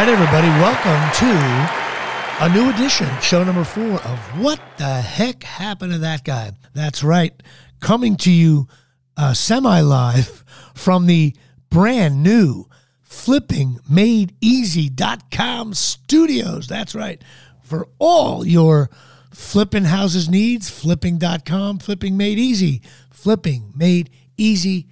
Right, 0.00 0.08
everybody, 0.08 0.48
welcome 0.48 1.12
to 1.18 1.28
a 2.42 2.48
new 2.48 2.70
edition, 2.70 3.06
show 3.20 3.44
number 3.44 3.64
four 3.64 4.00
of 4.00 4.18
What 4.40 4.58
the 4.78 5.02
Heck 5.02 5.42
Happened 5.42 5.92
to 5.92 5.98
That 5.98 6.24
Guy? 6.24 6.52
That's 6.72 7.04
right, 7.04 7.34
coming 7.80 8.16
to 8.16 8.30
you 8.30 8.66
uh, 9.18 9.34
semi 9.34 9.82
live 9.82 10.42
from 10.74 11.04
the 11.04 11.36
brand 11.68 12.22
new 12.22 12.64
flippingmadeeasy.com 13.06 15.74
studios. 15.74 16.66
That's 16.66 16.94
right, 16.94 17.22
for 17.62 17.86
all 17.98 18.46
your 18.46 18.88
flipping 19.30 19.84
houses 19.84 20.30
needs, 20.30 20.70
flipping.com, 20.70 21.78
flipping 21.78 22.16
made 22.16 22.38
easy, 22.38 22.80
flipping 23.10 23.70
made 23.76 24.08
easy 24.38 24.86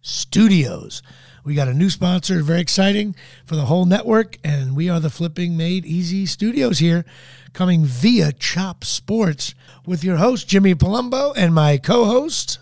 studios. 0.00 1.02
We 1.44 1.54
got 1.54 1.68
a 1.68 1.74
new 1.74 1.88
sponsor, 1.88 2.42
very 2.42 2.60
exciting 2.60 3.14
for 3.46 3.56
the 3.56 3.66
whole 3.66 3.86
network, 3.86 4.38
and 4.44 4.76
we 4.76 4.88
are 4.88 5.00
the 5.00 5.10
Flipping 5.10 5.56
Made 5.56 5.86
Easy 5.86 6.26
Studios 6.26 6.78
here, 6.78 7.04
coming 7.52 7.84
via 7.84 8.32
Chop 8.32 8.84
Sports 8.84 9.54
with 9.86 10.04
your 10.04 10.16
host, 10.16 10.48
Jimmy 10.48 10.74
Palumbo, 10.74 11.32
and 11.36 11.54
my 11.54 11.78
co 11.78 12.04
host, 12.04 12.58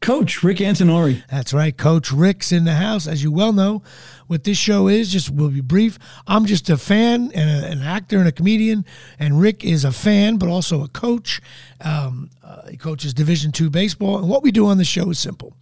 Coach 0.00 0.42
Rick 0.42 0.58
Antinori. 0.58 1.22
That's 1.30 1.52
right, 1.52 1.76
Coach 1.76 2.10
Rick's 2.10 2.50
in 2.50 2.64
the 2.64 2.74
house. 2.74 3.06
As 3.06 3.22
you 3.22 3.30
well 3.30 3.52
know, 3.52 3.82
what 4.26 4.44
this 4.44 4.56
show 4.56 4.88
is, 4.88 5.12
just 5.12 5.30
will 5.30 5.50
be 5.50 5.60
brief. 5.60 5.98
I'm 6.26 6.46
just 6.46 6.70
a 6.70 6.76
fan 6.76 7.30
and 7.34 7.64
a, 7.64 7.68
an 7.68 7.82
actor 7.82 8.18
and 8.18 8.26
a 8.26 8.32
comedian, 8.32 8.84
and 9.18 9.40
Rick 9.40 9.64
is 9.64 9.84
a 9.84 9.92
fan, 9.92 10.36
but 10.36 10.48
also 10.48 10.82
a 10.82 10.88
coach. 10.88 11.40
Um, 11.80 12.30
uh, 12.42 12.68
he 12.68 12.76
coaches 12.76 13.12
Division 13.12 13.52
two 13.52 13.70
baseball, 13.70 14.18
and 14.18 14.28
what 14.28 14.42
we 14.42 14.50
do 14.50 14.66
on 14.66 14.78
the 14.78 14.84
show 14.84 15.10
is 15.10 15.18
simple. 15.18 15.54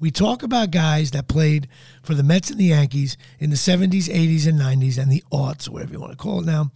We 0.00 0.10
talk 0.10 0.42
about 0.42 0.70
guys 0.70 1.10
that 1.10 1.28
played 1.28 1.68
for 2.02 2.14
the 2.14 2.22
Mets 2.22 2.50
and 2.50 2.58
the 2.58 2.64
Yankees 2.64 3.18
in 3.38 3.50
the 3.50 3.56
70s, 3.56 4.08
80s, 4.08 4.48
and 4.48 4.58
90s, 4.58 4.96
and 4.96 5.12
the 5.12 5.22
aughts, 5.30 5.68
whatever 5.68 5.92
you 5.92 6.00
want 6.00 6.12
to 6.12 6.16
call 6.16 6.40
it 6.40 6.46
now. 6.46 6.70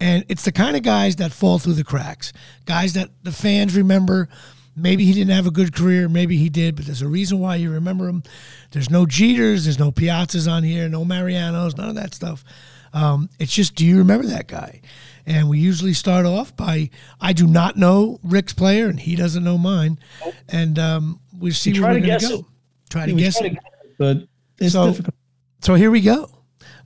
And 0.00 0.24
it's 0.28 0.44
the 0.44 0.52
kind 0.52 0.74
of 0.74 0.82
guys 0.82 1.16
that 1.16 1.32
fall 1.32 1.58
through 1.58 1.74
the 1.74 1.84
cracks, 1.84 2.32
guys 2.64 2.94
that 2.94 3.10
the 3.22 3.30
fans 3.30 3.76
remember. 3.76 4.28
Maybe 4.74 5.04
he 5.04 5.12
didn't 5.12 5.34
have 5.34 5.46
a 5.46 5.50
good 5.50 5.74
career, 5.74 6.08
maybe 6.08 6.38
he 6.38 6.48
did, 6.48 6.76
but 6.76 6.86
there's 6.86 7.02
a 7.02 7.08
reason 7.08 7.38
why 7.40 7.56
you 7.56 7.70
remember 7.70 8.08
him. 8.08 8.22
There's 8.70 8.88
no 8.88 9.04
Jeters, 9.04 9.64
there's 9.64 9.78
no 9.78 9.92
Piazzas 9.92 10.50
on 10.50 10.62
here, 10.62 10.88
no 10.88 11.04
Marianos, 11.04 11.76
none 11.76 11.90
of 11.90 11.94
that 11.96 12.14
stuff. 12.14 12.42
Um, 12.94 13.28
it's 13.38 13.52
just, 13.52 13.74
do 13.74 13.84
you 13.84 13.98
remember 13.98 14.26
that 14.28 14.48
guy? 14.48 14.80
And 15.26 15.50
we 15.50 15.58
usually 15.58 15.92
start 15.92 16.24
off 16.24 16.56
by, 16.56 16.88
I 17.20 17.34
do 17.34 17.46
not 17.46 17.76
know 17.76 18.18
Rick's 18.22 18.54
player, 18.54 18.88
and 18.88 18.98
he 18.98 19.14
doesn't 19.14 19.44
know 19.44 19.58
mine. 19.58 19.98
And 20.48 20.78
um, 20.78 21.20
we 21.38 21.50
see 21.52 21.78
where 21.78 21.92
we're 21.92 22.00
going 22.00 22.18
to 22.18 22.26
go. 22.28 22.38
It. 22.38 22.44
Try 22.92 23.06
to 23.06 23.12
guess 23.14 23.40
it. 23.40 23.56
But 23.98 24.26
it's 24.58 24.72
So- 24.74 24.88
difficult. 24.90 25.14
So 25.62 25.74
here 25.74 25.90
we 25.90 26.00
go. 26.02 26.28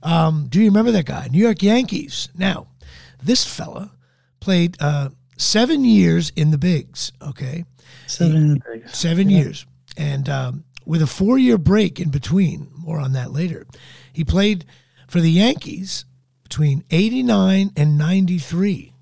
Um, 0.03 0.47
do 0.49 0.59
you 0.59 0.65
remember 0.65 0.91
that 0.91 1.05
guy? 1.05 1.27
New 1.31 1.39
York 1.39 1.61
Yankees. 1.61 2.29
Now, 2.37 2.67
this 3.21 3.43
fella 3.43 3.91
played 4.39 4.77
uh, 4.79 5.09
seven 5.37 5.83
years 5.83 6.31
in 6.35 6.51
the 6.51 6.57
bigs. 6.57 7.11
Okay, 7.21 7.65
Seven. 8.05 8.61
seven 8.87 9.29
years, 9.29 9.65
and 9.97 10.29
um, 10.29 10.63
with 10.85 11.01
a 11.01 11.07
four-year 11.07 11.57
break 11.57 11.99
in 11.99 12.09
between. 12.09 12.69
More 12.77 12.99
on 12.99 13.11
that 13.13 13.31
later. 13.31 13.65
He 14.13 14.23
played 14.23 14.63
for 15.09 15.19
the 15.19 15.31
Yankees 15.31 16.05
between 16.43 16.83
'89 16.91 17.71
and 17.75 17.97
'93. 17.97 18.93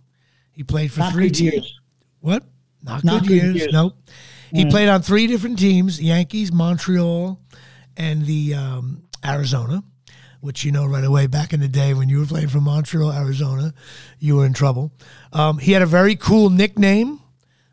He 0.54 0.64
played 0.64 0.92
for 0.92 1.02
Not 1.02 1.14
three 1.14 1.30
years. 1.36 1.80
What? 2.22 2.44
Not, 2.82 3.04
Not 3.04 3.22
good, 3.24 3.28
good 3.28 3.36
years. 3.44 3.56
years. 3.58 3.74
Nope. 3.74 3.98
He 4.52 4.64
Yeah. 4.64 4.70
played 4.70 4.90
on 4.90 5.02
three 5.02 5.28
different 5.28 5.60
teams: 5.60 6.02
Yankees, 6.02 6.52
Montreal, 6.52 7.40
and 7.98 8.26
the 8.26 8.54
um, 8.56 9.04
Arizona. 9.26 9.84
Which 10.42 10.64
you 10.64 10.72
know 10.72 10.86
right 10.86 11.04
away. 11.04 11.26
Back 11.26 11.54
in 11.54 11.60
the 11.60 11.68
day 11.68 11.96
when 11.96 12.08
you 12.08 12.20
were 12.20 12.26
playing 12.28 12.50
for 12.50 12.62
Montreal, 12.62 13.12
Arizona, 13.12 13.74
you 14.20 14.36
were 14.36 14.46
in 14.46 14.54
trouble. 14.54 14.92
Um, 15.34 15.58
he 15.58 15.72
had 15.72 15.82
a 15.82 15.88
very 15.88 16.16
cool 16.16 16.52
nickname, 16.52 17.20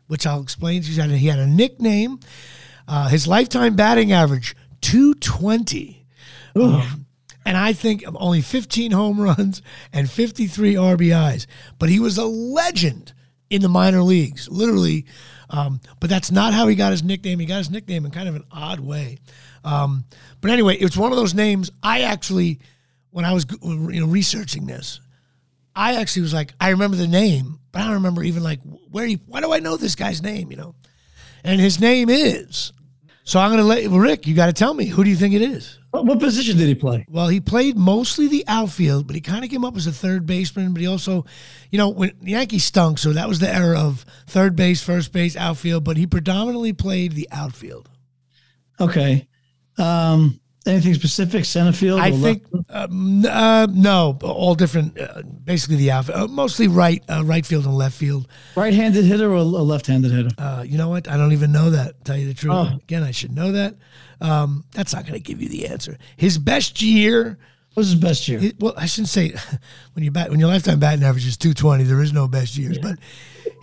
which 0.07 0.25
I'll 0.25 0.41
explain. 0.41 0.81
to 0.81 0.87
you. 0.87 0.95
He 0.95 0.99
had 1.01 1.11
a, 1.11 1.17
he 1.17 1.27
had 1.27 1.37
a 1.39 1.45
nickname. 1.45 2.19
Uh, 2.87 3.09
his 3.09 3.27
lifetime 3.27 3.75
batting 3.75 4.11
average 4.11 4.55
two 4.81 5.13
twenty. 5.15 6.05
Um, 6.55 7.05
and 7.45 7.57
I 7.57 7.73
think 7.73 8.03
of 8.07 8.15
only 8.19 8.41
15 8.41 8.91
home 8.91 9.19
runs 9.21 9.61
and 9.91 10.09
53 10.09 10.75
RBIs. 10.75 11.45
But 11.77 11.89
he 11.89 11.99
was 11.99 12.17
a 12.17 12.25
legend 12.25 13.13
in 13.49 13.61
the 13.61 13.69
minor 13.69 14.01
leagues, 14.01 14.47
literally. 14.49 15.05
Um, 15.53 15.79
but 15.99 16.09
that's 16.09 16.31
not 16.31 16.53
how 16.53 16.67
he 16.67 16.75
got 16.75 16.91
his 16.91 17.03
nickname. 17.03 17.39
He 17.39 17.45
got 17.45 17.59
his 17.59 17.69
nickname 17.69 18.05
in 18.05 18.11
kind 18.11 18.27
of 18.27 18.35
an 18.35 18.43
odd 18.51 18.79
way. 18.79 19.19
Um, 19.63 20.03
but 20.41 20.49
anyway, 20.49 20.75
it's 20.75 20.97
one 20.97 21.11
of 21.11 21.17
those 21.17 21.35
names. 21.35 21.71
I 21.83 22.01
actually, 22.01 22.59
when 23.11 23.23
I 23.23 23.33
was 23.33 23.45
you 23.61 24.01
know 24.01 24.07
researching 24.07 24.65
this, 24.65 24.99
I 25.75 25.95
actually 25.95 26.23
was 26.23 26.33
like, 26.33 26.53
I 26.59 26.69
remember 26.69 26.97
the 26.97 27.07
name, 27.07 27.59
but 27.71 27.81
I 27.81 27.85
don't 27.85 27.93
remember 27.93 28.23
even 28.23 28.41
like 28.41 28.61
where 28.91 29.05
he. 29.05 29.19
Why 29.27 29.41
do 29.41 29.53
I 29.53 29.59
know 29.59 29.77
this 29.77 29.95
guy's 29.95 30.23
name? 30.23 30.49
You 30.49 30.57
know, 30.57 30.75
and 31.43 31.61
his 31.61 31.79
name 31.79 32.09
is. 32.09 32.73
So 33.23 33.39
I'm 33.39 33.55
to 33.55 33.63
let 33.63 33.87
Rick. 33.89 34.25
You 34.25 34.33
got 34.33 34.47
to 34.47 34.53
tell 34.53 34.73
me 34.73 34.85
who 34.87 35.03
do 35.03 35.09
you 35.11 35.15
think 35.15 35.35
it 35.35 35.43
is? 35.43 35.77
What, 35.93 36.07
what 36.07 36.19
position 36.19 36.57
did 36.57 36.67
he 36.67 36.73
play? 36.73 37.05
Well, 37.07 37.27
he 37.27 37.39
played 37.39 37.77
mostly 37.77 38.27
the 38.27 38.43
outfield, 38.47 39.05
but 39.05 39.15
he 39.15 39.21
kind 39.21 39.45
of 39.45 39.51
came 39.51 39.63
up 39.63 39.77
as 39.77 39.85
a 39.85 39.91
third 39.91 40.25
baseman. 40.25 40.73
But 40.73 40.81
he 40.81 40.87
also, 40.87 41.23
you 41.69 41.77
know, 41.77 41.89
when 41.89 42.13
the 42.19 42.31
Yankees 42.31 42.63
stunk, 42.63 42.97
so 42.97 43.13
that 43.13 43.29
was 43.29 43.37
the 43.37 43.47
era 43.47 43.79
of 43.79 44.03
third 44.25 44.55
base, 44.55 44.81
first 44.81 45.11
base, 45.13 45.37
outfield. 45.37 45.83
But 45.83 45.97
he 45.97 46.07
predominantly 46.07 46.73
played 46.73 47.11
the 47.11 47.29
outfield. 47.31 47.91
Okay. 48.79 49.27
Um, 49.77 50.39
anything 50.65 50.93
specific? 50.93 51.45
Center 51.45 51.71
field? 51.71 51.99
I 51.99 52.11
think 52.11 52.43
um, 52.69 53.25
uh, 53.25 53.67
no, 53.71 54.17
all 54.23 54.55
different. 54.55 54.99
Uh, 54.99 55.21
basically, 55.43 55.77
the 55.77 55.91
outfield, 55.91 56.19
uh, 56.19 56.27
mostly 56.27 56.67
right, 56.67 57.03
uh, 57.09 57.23
right 57.25 57.45
field 57.45 57.65
and 57.65 57.75
left 57.75 57.95
field. 57.95 58.27
right-handed 58.55 59.05
hitter 59.05 59.31
or 59.31 59.35
a 59.35 59.43
left-handed 59.43 60.11
hitter? 60.11 60.29
Uh, 60.37 60.63
you 60.65 60.77
know 60.77 60.89
what? 60.89 61.07
I 61.07 61.17
don't 61.17 61.33
even 61.33 61.51
know 61.51 61.69
that. 61.71 62.03
Tell 62.05 62.17
you 62.17 62.27
the 62.27 62.33
truth. 62.33 62.53
Oh. 62.55 62.77
Again, 62.83 63.03
I 63.03 63.11
should 63.11 63.35
know 63.35 63.51
that. 63.51 63.75
Um, 64.21 64.63
that's 64.71 64.93
not 64.93 65.03
going 65.03 65.15
to 65.15 65.19
give 65.19 65.41
you 65.41 65.49
the 65.49 65.67
answer. 65.67 65.97
His 66.15 66.37
best 66.37 66.81
year. 66.81 67.37
What 67.73 67.81
was 67.81 67.89
his 67.89 67.99
best 67.99 68.27
year? 68.27 68.39
It, 68.41 68.59
well, 68.59 68.73
I 68.77 68.85
shouldn't 68.85 69.09
say 69.09 69.33
when 69.93 70.05
you 70.05 70.11
bat 70.11 70.29
when 70.29 70.39
your 70.39 70.47
lifetime 70.47 70.79
batting 70.79 71.03
average 71.03 71.25
is 71.25 71.37
two 71.37 71.53
twenty. 71.55 71.83
There 71.83 72.01
is 72.01 72.13
no 72.13 72.27
best 72.27 72.55
years, 72.55 72.77
but 72.77 72.99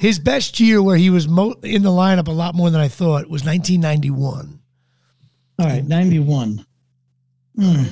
his 0.01 0.19
best 0.19 0.59
year 0.59 0.83
where 0.83 0.97
he 0.97 1.11
was 1.11 1.29
mo- 1.29 1.55
in 1.63 1.83
the 1.83 1.91
lineup 1.91 2.27
a 2.27 2.33
lot 2.33 2.57
more 2.57 2.71
than 2.71 2.81
I 2.81 2.89
thought 2.89 3.29
was 3.29 3.45
nineteen 3.45 3.81
ninety 3.81 4.11
one. 4.11 4.61
All 5.61 5.67
right, 5.67 5.87
ninety-one. 5.87 6.67
Hmm. 7.59 7.85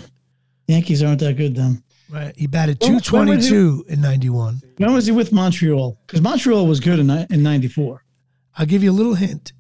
Yankees 0.67 1.03
aren't 1.03 1.21
that 1.21 1.37
good 1.37 1.55
then. 1.57 1.83
Right, 2.11 2.35
he 2.37 2.47
batted 2.47 2.79
When- 2.81 3.01
two 3.01 3.17
when 3.17 3.27
twenty 3.41 3.83
in 3.93 4.01
ninety 4.01 4.31
one. 4.31 4.63
When 4.79 4.93
was 4.95 5.07
he 5.07 5.13
with 5.13 5.31
Montreal? 5.33 5.99
Because 6.07 6.21
Montreal 6.23 6.67
was 6.67 6.81
good 6.81 6.99
in 6.99 7.11
in 7.11 7.43
'94. 7.43 8.03
I'll 8.57 8.67
give 8.67 8.83
you 8.83 8.91
a 8.91 8.93
little 8.93 9.15
hint. 9.15 9.53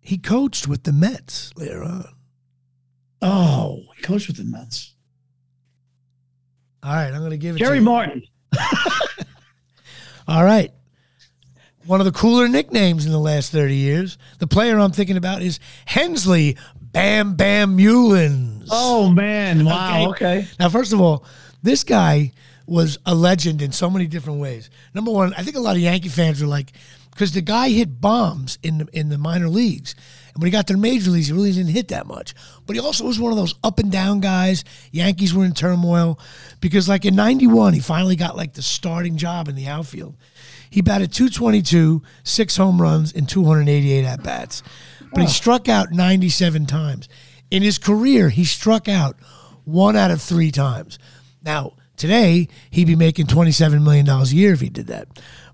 He 0.00 0.16
coached 0.18 0.66
with 0.68 0.84
the 0.84 0.92
Mets 0.92 1.52
later 1.56 1.82
on. 1.82 2.06
Oh, 3.22 3.82
he 3.96 4.02
coached 4.02 4.28
with 4.28 4.36
the 4.36 4.44
Mets. 4.44 4.94
All 6.82 6.94
right, 6.94 7.08
I'm 7.12 7.18
going 7.18 7.30
to 7.32 7.36
give 7.36 7.56
it 7.56 7.58
Jerry 7.58 7.78
to. 7.78 7.84
Martin. 7.84 8.22
All 10.28 10.44
right. 10.44 10.72
One 11.86 12.00
of 12.00 12.06
the 12.06 12.12
cooler 12.12 12.48
nicknames 12.48 13.06
in 13.06 13.12
the 13.12 13.18
last 13.18 13.52
30 13.52 13.74
years. 13.74 14.18
The 14.38 14.46
player 14.46 14.78
I'm 14.78 14.90
thinking 14.92 15.16
about 15.16 15.42
is 15.42 15.60
Hensley 15.84 16.56
Bam 16.96 17.34
Bam 17.34 17.76
Meulens. 17.76 18.68
Oh 18.70 19.10
man! 19.10 19.66
Wow. 19.66 20.08
Okay. 20.10 20.48
Now, 20.58 20.70
first 20.70 20.94
of 20.94 21.00
all, 21.00 21.26
this 21.62 21.84
guy 21.84 22.32
was 22.66 22.98
a 23.04 23.14
legend 23.14 23.60
in 23.60 23.70
so 23.70 23.90
many 23.90 24.06
different 24.06 24.40
ways. 24.40 24.70
Number 24.94 25.10
one, 25.10 25.34
I 25.34 25.42
think 25.42 25.56
a 25.56 25.60
lot 25.60 25.76
of 25.76 25.82
Yankee 25.82 26.08
fans 26.08 26.40
are 26.40 26.46
like, 26.46 26.72
because 27.10 27.32
the 27.32 27.42
guy 27.42 27.68
hit 27.68 28.00
bombs 28.00 28.58
in 28.62 28.78
the, 28.78 28.88
in 28.94 29.10
the 29.10 29.18
minor 29.18 29.48
leagues, 29.48 29.94
and 30.32 30.42
when 30.42 30.46
he 30.46 30.50
got 30.50 30.66
to 30.68 30.72
the 30.72 30.78
major 30.78 31.10
leagues, 31.10 31.26
he 31.26 31.34
really 31.34 31.52
didn't 31.52 31.70
hit 31.70 31.88
that 31.88 32.06
much. 32.06 32.34
But 32.66 32.76
he 32.76 32.80
also 32.80 33.04
was 33.04 33.20
one 33.20 33.30
of 33.30 33.36
those 33.36 33.54
up 33.62 33.78
and 33.78 33.92
down 33.92 34.20
guys. 34.20 34.64
Yankees 34.90 35.34
were 35.34 35.44
in 35.44 35.52
turmoil 35.52 36.18
because, 36.62 36.88
like 36.88 37.04
in 37.04 37.14
'91, 37.14 37.74
he 37.74 37.80
finally 37.80 38.16
got 38.16 38.38
like 38.38 38.54
the 38.54 38.62
starting 38.62 39.18
job 39.18 39.48
in 39.48 39.54
the 39.54 39.66
outfield. 39.66 40.16
He 40.70 40.80
batted 40.80 41.12
222, 41.12 42.02
six 42.24 42.56
home 42.56 42.80
runs, 42.80 43.12
and 43.12 43.28
288 43.28 44.04
at 44.04 44.22
bats. 44.22 44.62
But 45.12 45.22
he 45.22 45.28
struck 45.28 45.68
out 45.68 45.92
97 45.92 46.66
times. 46.66 47.08
In 47.50 47.62
his 47.62 47.78
career, 47.78 48.28
he 48.28 48.44
struck 48.44 48.88
out 48.88 49.16
one 49.64 49.96
out 49.96 50.10
of 50.10 50.20
three 50.20 50.50
times. 50.50 50.98
Now, 51.42 51.74
today, 51.96 52.48
he'd 52.70 52.86
be 52.86 52.96
making 52.96 53.26
$27 53.26 53.82
million 53.82 54.08
a 54.08 54.24
year 54.24 54.52
if 54.52 54.60
he 54.60 54.68
did 54.68 54.88
that. 54.88 55.08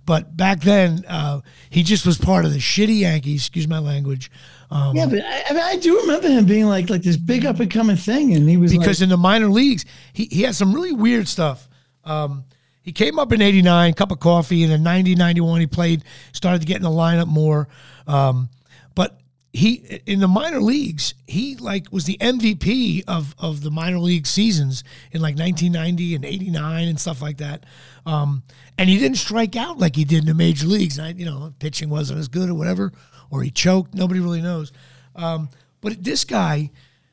But 0.05 0.37
back 0.37 0.61
then, 0.61 1.05
uh, 1.07 1.43
he 1.71 1.83
just 1.83 2.05
was 2.05 2.19
part 2.19 2.45
of 2.45 2.53
the 2.53 2.59
shitty 2.59 3.01
Yankees, 3.01 3.43
excuse 3.43 3.69
my 3.69 3.79
language. 3.79 4.31
Um, 4.71 4.97
Yeah, 4.97 5.07
but 5.07 5.21
I, 5.21 5.45
I 5.49 5.53
mean, 5.53 5.63
I 5.63 5.77
do 5.77 6.01
remember 6.01 6.29
him 6.29 6.45
being 6.45 6.67
like 6.67 6.91
like 6.91 7.03
this 7.03 7.17
big 7.17 7.47
up 7.47 7.61
and 7.61 7.71
coming 7.71 7.97
thing, 7.97 8.35
and 8.35 8.49
he 8.49 8.57
was 8.57 8.73
because 8.73 9.01
like, 9.01 9.05
in 9.05 9.11
the 9.11 9.17
minor 9.17 9.47
leagues, 9.47 9.85
he, 10.13 10.25
he 10.25 10.43
had 10.43 10.57
some 10.57 10.75
really 10.75 10.93
weird 10.93 11.29
stuff. 11.29 11.69
Um, 12.05 12.45
he 12.83 12.91
came 12.91 13.19
up 13.21 13.33
in 13.33 13.41
89, 13.41 13.95
cup 13.95 14.11
of 14.11 14.19
coffee, 14.19 14.65
and 14.65 14.73
in 14.73 14.83
90, 14.83 15.15
91, 15.15 15.61
he 15.61 15.67
played, 15.69 16.03
started 16.33 16.63
to 16.63 16.67
get 16.67 16.79
in 16.79 16.83
the 16.83 16.91
lineup 16.91 17.29
more. 17.29 17.69
Um, 18.09 18.49
but 18.97 19.21
he 19.53 20.01
in 20.07 20.21
the 20.21 20.29
minor 20.29 20.61
leagues, 20.61 21.15
he 21.27 21.57
like 21.57 21.93
was 21.93 22.05
the 22.05 22.17
MVP 22.19 23.05
of 23.07 23.35
of 23.39 23.63
the 23.63 23.71
minor 23.71 23.99
league 23.99 24.27
seasons 24.27 24.83
in 25.11 25.21
like 25.21 25.37
1990 25.37 26.15
and 26.15 26.25
89 26.25 26.89
and 26.89 26.99
stuff 26.99 27.21
like 27.21 27.37
that. 27.39 27.65
Um, 28.07 28.45
and 28.79 28.89
he 28.89 28.99
didn't 28.99 29.19
strike 29.19 29.55
out 29.55 29.79
like 29.79 29.95
he 29.95 30.05
did 30.05 30.21
in 30.21 30.27
the 30.27 30.35
major 30.35 30.67
leagues. 30.67 30.97
And 30.97 31.07
I, 31.07 31.11
you 31.11 31.27
know, 31.27 31.53
pitching 31.59 31.91
wasn't 31.91 32.21
as 32.21 32.29
good 32.29 32.49
or 32.49 32.55
whatever, 32.55 32.93
or 33.31 33.43
he 33.43 33.51
choked. 33.51 33.95
Nobody 33.95 34.21
really 34.21 34.41
knows. 34.41 34.73
Um, 35.15 35.51
but 35.83 36.03
this 36.03 36.25
guy, 36.25 36.71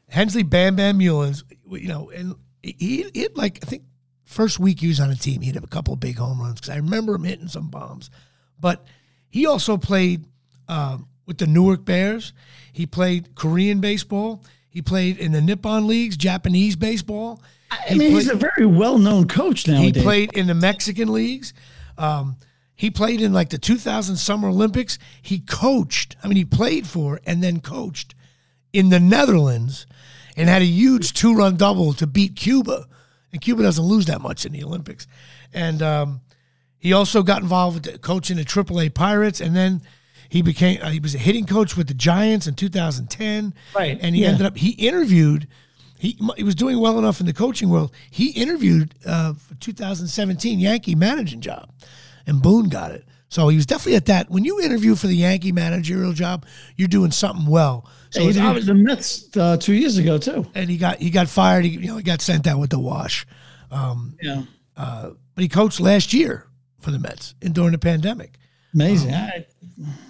Hensley 0.07 0.43
Bam 0.43 0.77
Bam 0.77 0.97
Meulens, 0.97 1.43
you 1.69 1.89
know, 1.89 2.09
and 2.09 2.35
he 2.63 3.09
hit 3.13 3.35
like 3.35 3.59
I 3.63 3.65
think 3.65 3.83
first 4.23 4.59
week 4.59 4.79
he 4.79 4.87
was 4.87 5.01
on 5.01 5.11
a 5.11 5.15
team, 5.15 5.41
he 5.41 5.51
hit 5.51 5.61
a 5.61 5.67
couple 5.67 5.93
of 5.93 5.99
big 5.99 6.17
home 6.17 6.39
runs 6.39 6.61
because 6.61 6.69
I 6.69 6.77
remember 6.77 7.15
him 7.15 7.25
hitting 7.25 7.49
some 7.49 7.67
bombs. 7.67 8.09
But 8.57 8.85
he 9.29 9.45
also 9.45 9.75
played 9.75 10.25
um, 10.69 11.07
with 11.29 11.37
the 11.37 11.47
Newark 11.47 11.85
Bears. 11.85 12.33
He 12.73 12.87
played 12.87 13.35
Korean 13.35 13.79
baseball. 13.79 14.43
He 14.67 14.81
played 14.81 15.19
in 15.19 15.31
the 15.31 15.41
Nippon 15.41 15.85
leagues, 15.85 16.17
Japanese 16.17 16.75
baseball. 16.75 17.41
I 17.71 17.93
mean, 17.93 18.11
he's 18.11 18.27
a 18.27 18.35
very 18.35 18.65
well-known 18.65 19.27
coach 19.27 19.67
nowadays. 19.67 19.95
He 19.95 20.01
played 20.01 20.33
in 20.33 20.47
the 20.47 20.55
Mexican 20.55 21.13
leagues. 21.13 21.53
Um, 21.99 22.35
he 22.75 22.89
played 22.89 23.21
in 23.21 23.31
like 23.31 23.49
the 23.49 23.59
2000 23.59 24.15
Summer 24.15 24.49
Olympics. 24.49 24.97
He 25.21 25.39
coached. 25.39 26.15
I 26.23 26.27
mean, 26.27 26.37
he 26.37 26.45
played 26.45 26.87
for 26.87 27.19
and 27.27 27.43
then 27.43 27.59
coached 27.59 28.15
in 28.73 28.89
the 28.89 28.99
Netherlands, 28.99 29.85
and 30.35 30.49
had 30.49 30.61
a 30.61 30.65
huge 30.65 31.13
two-run 31.13 31.57
double 31.57 31.93
to 31.93 32.07
beat 32.07 32.35
Cuba. 32.35 32.87
And 33.31 33.41
Cuba 33.41 33.61
doesn't 33.61 33.83
lose 33.83 34.05
that 34.07 34.21
much 34.21 34.45
in 34.45 34.53
the 34.53 34.63
Olympics. 34.63 35.05
And 35.53 35.81
um, 35.83 36.21
he 36.79 36.93
also 36.93 37.21
got 37.21 37.41
involved 37.41 37.85
with 37.85 38.01
coaching 38.01 38.37
the 38.37 38.45
AAA 38.45 38.93
Pirates, 38.95 39.41
and 39.41 39.55
then 39.55 39.81
he 40.29 40.41
became 40.41 40.79
uh, 40.81 40.89
he 40.89 40.99
was 40.99 41.15
a 41.15 41.17
hitting 41.17 41.45
coach 41.45 41.75
with 41.75 41.87
the 41.87 41.93
Giants 41.93 42.47
in 42.47 42.53
2010. 42.55 43.53
Right, 43.75 43.97
and 44.01 44.15
he 44.15 44.21
yeah. 44.21 44.29
ended 44.29 44.45
up 44.45 44.57
he 44.57 44.71
interviewed. 44.71 45.47
He, 45.97 46.17
he 46.37 46.43
was 46.43 46.55
doing 46.55 46.79
well 46.79 46.97
enough 46.97 47.19
in 47.19 47.25
the 47.25 47.33
coaching 47.33 47.69
world. 47.69 47.91
He 48.09 48.29
interviewed 48.29 48.95
uh, 49.05 49.33
for 49.33 49.55
2017 49.55 50.57
Yankee 50.57 50.95
managing 50.95 51.41
job, 51.41 51.69
and 52.25 52.41
Boone 52.41 52.69
got 52.69 52.91
it. 52.91 53.03
So 53.27 53.49
he 53.49 53.57
was 53.57 53.65
definitely 53.65 53.95
at 53.97 54.05
that. 54.05 54.29
When 54.31 54.45
you 54.45 54.61
interview 54.61 54.95
for 54.95 55.07
the 55.07 55.15
Yankee 55.15 55.51
managerial 55.51 56.13
job, 56.13 56.45
you're 56.77 56.87
doing 56.87 57.11
something 57.11 57.45
well. 57.45 57.85
So 58.11 58.21
he 58.21 58.27
was 58.27 58.37
obvious- 58.37 58.65
the 58.65 58.73
Mets 58.75 59.37
uh, 59.37 59.57
two 59.57 59.73
years 59.73 59.97
ago 59.97 60.17
too. 60.17 60.47
and 60.55 60.69
he 60.69 60.77
got 60.77 60.99
he 60.99 61.09
got 61.09 61.27
fired. 61.27 61.65
He, 61.65 61.71
you 61.71 61.87
know, 61.87 61.97
he 61.97 62.03
got 62.03 62.21
sent 62.21 62.47
out 62.47 62.59
with 62.59 62.69
the 62.69 62.79
wash. 62.79 63.27
Um, 63.69 64.15
Yeah, 64.21 64.43
uh, 64.77 65.11
but 65.35 65.41
he 65.41 65.47
coached 65.49 65.79
last 65.81 66.13
year 66.13 66.47
for 66.79 66.91
the 66.91 66.97
Mets 66.99 67.35
and 67.41 67.53
during 67.53 67.73
the 67.73 67.77
pandemic. 67.77 68.38
Amazing. 68.73 69.13
I, 69.13 69.45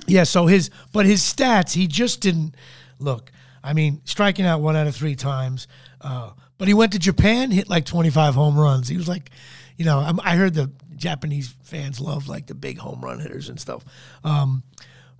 Yeah, 0.07 0.23
so 0.23 0.47
his 0.47 0.71
but 0.91 1.05
his 1.05 1.21
stats, 1.21 1.73
he 1.73 1.87
just 1.87 2.21
didn't 2.21 2.55
look. 2.97 3.31
I 3.63 3.73
mean, 3.73 4.01
striking 4.05 4.45
out 4.45 4.61
one 4.61 4.75
out 4.75 4.87
of 4.87 4.95
three 4.95 5.15
times. 5.15 5.67
Uh, 6.01 6.31
but 6.57 6.67
he 6.67 6.73
went 6.73 6.93
to 6.93 6.99
Japan, 6.99 7.51
hit 7.51 7.69
like 7.69 7.85
twenty 7.85 8.09
five 8.09 8.33
home 8.33 8.57
runs. 8.57 8.87
He 8.87 8.97
was 8.97 9.07
like, 9.07 9.29
you 9.77 9.85
know, 9.85 9.99
I'm, 9.99 10.19
I 10.21 10.35
heard 10.35 10.53
the 10.55 10.71
Japanese 10.95 11.53
fans 11.63 11.99
love 11.99 12.27
like 12.27 12.47
the 12.47 12.55
big 12.55 12.79
home 12.79 13.01
run 13.01 13.19
hitters 13.19 13.49
and 13.49 13.59
stuff. 13.59 13.83
Um, 14.23 14.63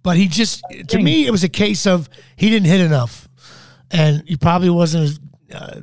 but 0.02 0.18
he 0.18 0.28
just, 0.28 0.64
to 0.88 1.00
me, 1.00 1.28
it 1.28 1.32
was 1.32 1.44
a 1.44 1.50
case 1.50 1.86
of 1.86 2.10
he 2.36 2.50
didn't 2.50 2.68
hit 2.68 2.82
enough, 2.82 3.30
and 3.92 4.24
he 4.28 4.38
probably 4.38 4.70
wasn't 4.70 5.20
a 5.52 5.56
uh, 5.56 5.82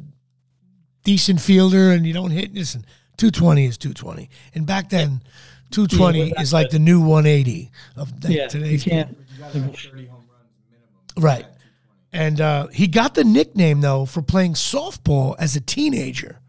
decent 1.05 1.41
fielder, 1.41 1.93
and 1.93 2.05
you 2.07 2.13
don't 2.13 2.33
hit. 2.33 2.53
Listen, 2.53 2.85
two 3.17 3.31
twenty 3.31 3.67
is 3.67 3.79
two 3.79 3.95
twenty, 3.95 4.29
and 4.55 4.67
back 4.67 4.89
then. 4.91 5.23
220 5.71 6.29
Yeah, 6.29 6.41
is 6.41 6.53
like 6.53 6.71
the 6.71 6.79
new 6.79 7.01
180 7.01 7.71
of 7.97 8.13
like 8.13 8.33
yeah, 8.33 8.43
you 8.45 8.49
today's 8.49 8.85
can't. 8.85 9.11
You 9.11 9.39
got 9.39 9.53
to 9.53 9.61
have 9.61 9.77
30 9.77 10.07
home 10.07 10.25
runs 10.31 10.53
minimum. 10.71 10.91
Right. 11.19 11.47
And 12.13 12.41
uh, 12.41 12.67
he 12.69 12.87
got 12.87 13.15
the 13.15 13.25
nickname 13.25 13.81
though 13.81 14.07
for 14.07 14.23
playing 14.23 14.55
softball 14.55 15.37
as 15.39 15.57
a 15.57 15.61
teenager. 15.61 16.41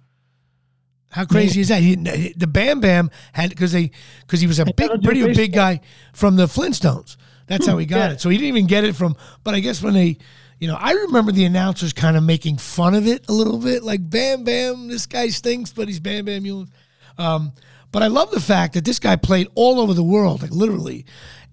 How 1.09 1.25
crazy 1.25 1.61
is 1.61 1.69
that? 1.69 1.81
He, 1.81 1.95
the 1.95 2.47
Bam 2.47 2.79
Bam 2.79 3.09
had 3.33 3.49
because 3.49 3.71
they 3.71 3.91
because 4.21 4.39
he 4.39 4.47
was 4.47 4.59
a 4.59 4.65
big, 4.65 4.75
gotta 4.77 4.97
do 4.97 5.07
pretty 5.07 5.33
big 5.33 5.53
guy 5.53 5.81
from 6.13 6.35
the 6.35 6.45
Flintstones. 6.45 7.17
That's 7.47 7.65
how 7.65 7.77
he 7.77 7.85
got 7.85 7.97
yeah. 7.97 8.11
it. 8.11 8.21
So 8.21 8.29
he 8.29 8.37
didn't 8.37 8.49
even 8.49 8.67
get 8.67 8.83
it 8.83 8.95
from. 8.95 9.15
But 9.43 9.55
I 9.55 9.61
guess 9.61 9.81
when 9.81 9.93
they, 9.93 10.17
you 10.59 10.67
know, 10.67 10.75
I 10.79 10.91
remember 10.91 11.31
the 11.31 11.45
announcers 11.45 11.93
kind 11.93 12.17
of 12.17 12.23
making 12.23 12.57
fun 12.57 12.93
of 12.93 13.07
it 13.07 13.27
a 13.29 13.31
little 13.31 13.57
bit, 13.57 13.83
like 13.83 14.07
Bam 14.07 14.43
Bam, 14.43 14.89
this 14.89 15.05
guy 15.05 15.29
stinks, 15.29 15.71
but 15.71 15.87
he's 15.87 15.99
Bam 15.99 16.25
Bam 16.25 16.43
Mullen. 16.43 16.69
Um, 17.17 17.53
but 17.91 18.03
I 18.03 18.07
love 18.07 18.31
the 18.31 18.39
fact 18.39 18.73
that 18.73 18.85
this 18.85 18.99
guy 18.99 19.15
played 19.15 19.47
all 19.55 19.79
over 19.79 19.93
the 19.93 20.03
world, 20.03 20.41
like 20.41 20.51
literally. 20.51 21.05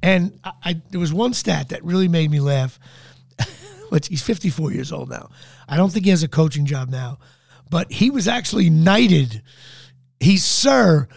And 0.03 0.39
I, 0.45 0.53
I 0.65 0.83
there 0.91 1.01
was 1.01 1.13
one 1.13 1.33
stat 1.35 1.71
that 1.71 1.85
really 1.85 2.09
made 2.09 2.31
me 2.31 2.41
laugh 2.41 2.79
which 3.89 4.09
he's 4.09 4.23
54 4.23 4.73
years 4.73 4.93
old 4.93 5.09
now. 5.09 5.31
I 5.69 5.77
don't 5.77 5.91
think 5.93 6.05
he 6.05 6.11
has 6.11 6.23
a 6.23 6.29
coaching 6.29 6.67
job 6.67 6.89
now, 6.89 7.19
but 7.71 7.91
he 7.93 8.11
was 8.11 8.29
actually 8.29 8.71
knighted. 8.71 9.43
He's 10.21 10.45
Sir 10.45 11.09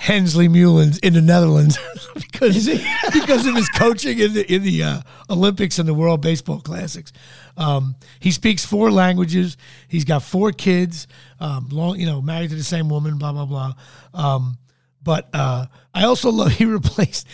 Hensley 0.00 0.48
Meulens 0.48 0.98
in 1.04 1.12
the 1.12 1.20
Netherlands 1.20 1.78
because 2.14 2.66
because 3.12 3.46
of 3.46 3.54
his 3.54 3.68
coaching 3.68 4.18
in 4.18 4.32
the 4.32 4.50
in 4.50 4.62
the 4.62 4.82
uh, 4.82 5.00
Olympics 5.28 5.78
and 5.78 5.86
the 5.86 5.92
World 5.92 6.22
Baseball 6.22 6.60
Classics. 6.60 7.12
Um, 7.58 7.96
he 8.18 8.30
speaks 8.30 8.64
four 8.64 8.90
languages. 8.90 9.58
He's 9.88 10.06
got 10.06 10.22
four 10.22 10.52
kids. 10.52 11.06
Um, 11.38 11.68
long, 11.70 12.00
you 12.00 12.06
know, 12.06 12.22
married 12.22 12.48
to 12.48 12.56
the 12.56 12.64
same 12.64 12.88
woman. 12.88 13.18
Blah 13.18 13.32
blah 13.32 13.44
blah. 13.44 13.74
Um, 14.14 14.56
but 15.02 15.28
uh, 15.34 15.66
I 15.94 16.04
also 16.04 16.30
love 16.30 16.52
he 16.52 16.64
replaced 16.64 17.26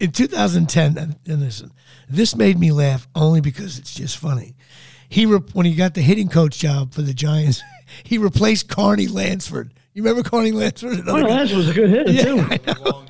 in 0.00 0.10
2010. 0.10 0.98
And, 0.98 1.16
and 1.24 1.40
listen, 1.40 1.70
this 2.08 2.34
made 2.34 2.58
me 2.58 2.72
laugh 2.72 3.06
only 3.14 3.40
because 3.40 3.78
it's 3.78 3.94
just 3.94 4.18
funny. 4.18 4.56
He 5.08 5.24
re- 5.24 5.38
when 5.52 5.66
he 5.66 5.76
got 5.76 5.94
the 5.94 6.02
hitting 6.02 6.28
coach 6.28 6.58
job 6.58 6.94
for 6.94 7.02
the 7.02 7.14
Giants, 7.14 7.62
he 8.02 8.18
replaced 8.18 8.68
Carney 8.68 9.06
Lansford. 9.06 9.72
You 9.94 10.02
remember 10.04 10.28
Carney 10.28 10.52
Lansford? 10.52 10.92
Another 11.00 11.10
Conor 11.12 11.22
guy? 11.28 11.34
Lansford 11.34 11.58
was 11.58 11.68
a 11.68 11.74
good 11.74 11.90
hitter 11.90 12.10
Yeah, 12.12 12.22
too. 12.24 12.38
I 12.40 12.60
know. 12.66 12.90
Long. 12.90 13.04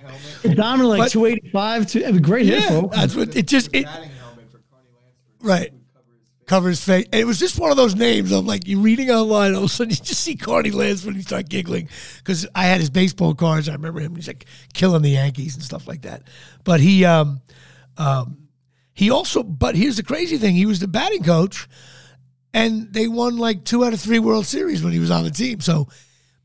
Dominant 0.55 0.89
like 0.99 1.11
285, 1.11 1.87
two, 1.87 2.05
a 2.05 2.13
great 2.21 2.47
hit, 2.47 2.63
Yeah, 2.63 2.69
folks. 2.81 2.97
that's 2.97 3.15
what 3.17 3.37
it 3.37 3.47
just 3.47 3.69
it 3.75 3.85
Batting 3.85 4.11
helmet 4.11 4.51
for 4.51 4.61
Carney 4.71 4.89
Lansford. 4.95 5.47
right 5.47 5.73
Would 5.73 5.81
cover 5.91 6.09
his 6.09 6.23
face. 6.31 6.47
cover 6.47 6.69
his 6.69 6.85
face. 6.85 7.07
And 7.13 7.21
it 7.21 7.25
was 7.27 7.39
just 7.39 7.59
one 7.59 7.71
of 7.73 7.77
those 7.77 7.95
names. 7.97 8.31
I'm 8.33 8.47
like, 8.47 8.67
you're 8.67 8.79
reading 8.81 9.11
online, 9.11 9.53
all 9.55 9.59
of 9.59 9.65
a 9.65 9.69
sudden 9.69 9.91
you 9.91 9.97
just 9.97 10.21
see 10.23 10.37
Carney 10.37 10.71
Lansford 10.71 11.09
and 11.09 11.17
you 11.17 11.23
start 11.23 11.49
giggling 11.49 11.89
because 12.19 12.47
I 12.55 12.65
had 12.65 12.81
his 12.81 12.89
baseball 12.89 13.35
cards. 13.35 13.69
I 13.69 13.73
remember 13.73 14.01
him. 14.01 14.15
He's 14.15 14.29
like 14.29 14.47
killing 14.73 15.03
the 15.03 15.11
Yankees 15.11 15.55
and 15.57 15.65
stuff 15.65 15.87
like 15.89 16.03
that. 16.03 16.23
But 16.65 16.81
he, 16.81 17.05
um, 17.05 17.41
um, 17.97 18.49
he 18.95 19.11
also. 19.11 19.43
But 19.43 19.75
here's 19.75 19.97
the 19.97 20.03
crazy 20.05 20.39
thing: 20.39 20.55
he 20.55 20.67
was 20.67 20.79
the 20.79 20.89
batting 20.89 21.23
coach, 21.25 21.69
and 22.55 22.93
they 22.93 23.09
won 23.09 23.37
like 23.37 23.65
two 23.65 23.85
out 23.85 23.93
of 23.93 24.01
three 24.01 24.19
World 24.21 24.47
Series 24.47 24.83
when 24.83 24.93
he 24.93 24.99
was 25.01 25.11
on 25.11 25.25
the 25.25 25.31
team. 25.31 25.61
So. 25.61 25.89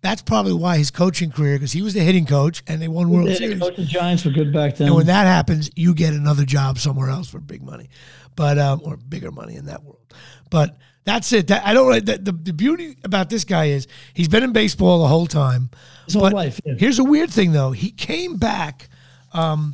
That's 0.04 0.22
probably 0.22 0.52
why 0.54 0.78
his 0.78 0.92
coaching 0.92 1.32
career, 1.32 1.56
because 1.56 1.72
he 1.72 1.82
was 1.82 1.94
the 1.94 2.02
hitting 2.02 2.26
coach 2.26 2.62
and 2.68 2.82
they 2.82 2.90
won 2.90 3.10
World 3.10 3.30
Yeah, 3.30 3.36
Series. 3.36 3.60
coach 3.60 3.78
the 3.78 3.86
Giants 3.86 4.26
were 4.26 4.32
good 4.32 4.52
back 4.54 4.76
then. 4.76 4.88
And 4.88 4.96
when 4.98 5.06
that 5.06 5.26
happens, 5.26 5.72
you 5.78 5.94
get 5.96 6.14
another 6.14 6.44
job 6.44 6.78
somewhere 6.78 7.10
else 7.10 7.30
for 7.30 7.40
big 7.40 7.64
money, 7.64 7.90
but 8.36 8.60
um, 8.60 8.82
or 8.84 8.98
bigger 8.98 9.32
money 9.32 9.56
in 9.56 9.66
that 9.68 9.82
world. 9.82 10.02
But 10.50 10.78
that's 11.06 11.32
it. 11.32 11.48
That, 11.48 11.66
I 11.66 11.74
don't. 11.74 12.06
The, 12.06 12.18
the, 12.18 12.32
the 12.34 12.52
beauty 12.54 12.98
about 13.06 13.30
this 13.30 13.46
guy 13.46 13.66
is 13.68 13.88
he's 14.14 14.28
been 14.28 14.44
in 14.44 14.52
baseball 14.52 15.02
the 15.02 15.08
whole 15.08 15.26
time. 15.26 15.70
His 16.06 16.16
whole 16.16 16.30
life, 16.32 16.60
yeah. 16.66 16.74
Here's 16.78 17.00
a 17.00 17.04
weird 17.06 17.30
thing 17.30 17.54
though. 17.54 17.72
He 17.72 17.90
came 17.90 18.36
back. 18.36 18.90
Um, 19.32 19.74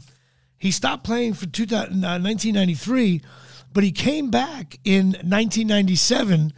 he 0.60 0.70
stopped 0.70 1.04
playing 1.06 1.34
for 1.34 1.48
2000, 1.48 1.92
uh, 2.06 2.20
1993, 2.20 3.22
but 3.74 3.84
he 3.84 3.92
came 3.92 4.30
back 4.30 4.78
in 4.84 5.08
1997. 5.08 6.54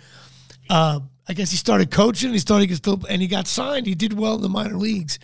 Uh, 0.70 1.00
I 1.31 1.33
guess 1.33 1.50
he 1.50 1.55
started 1.55 1.91
coaching. 1.91 2.33
He 2.33 2.39
started 2.39 2.67
to 2.67 2.75
still, 2.75 3.00
and 3.09 3.21
he 3.21 3.27
got 3.29 3.47
signed. 3.47 3.88
He 3.88 3.95
did 3.95 4.11
well 4.11 4.35
in 4.35 4.41
the 4.41 4.50
minor 4.50 4.75
leagues 4.75 5.17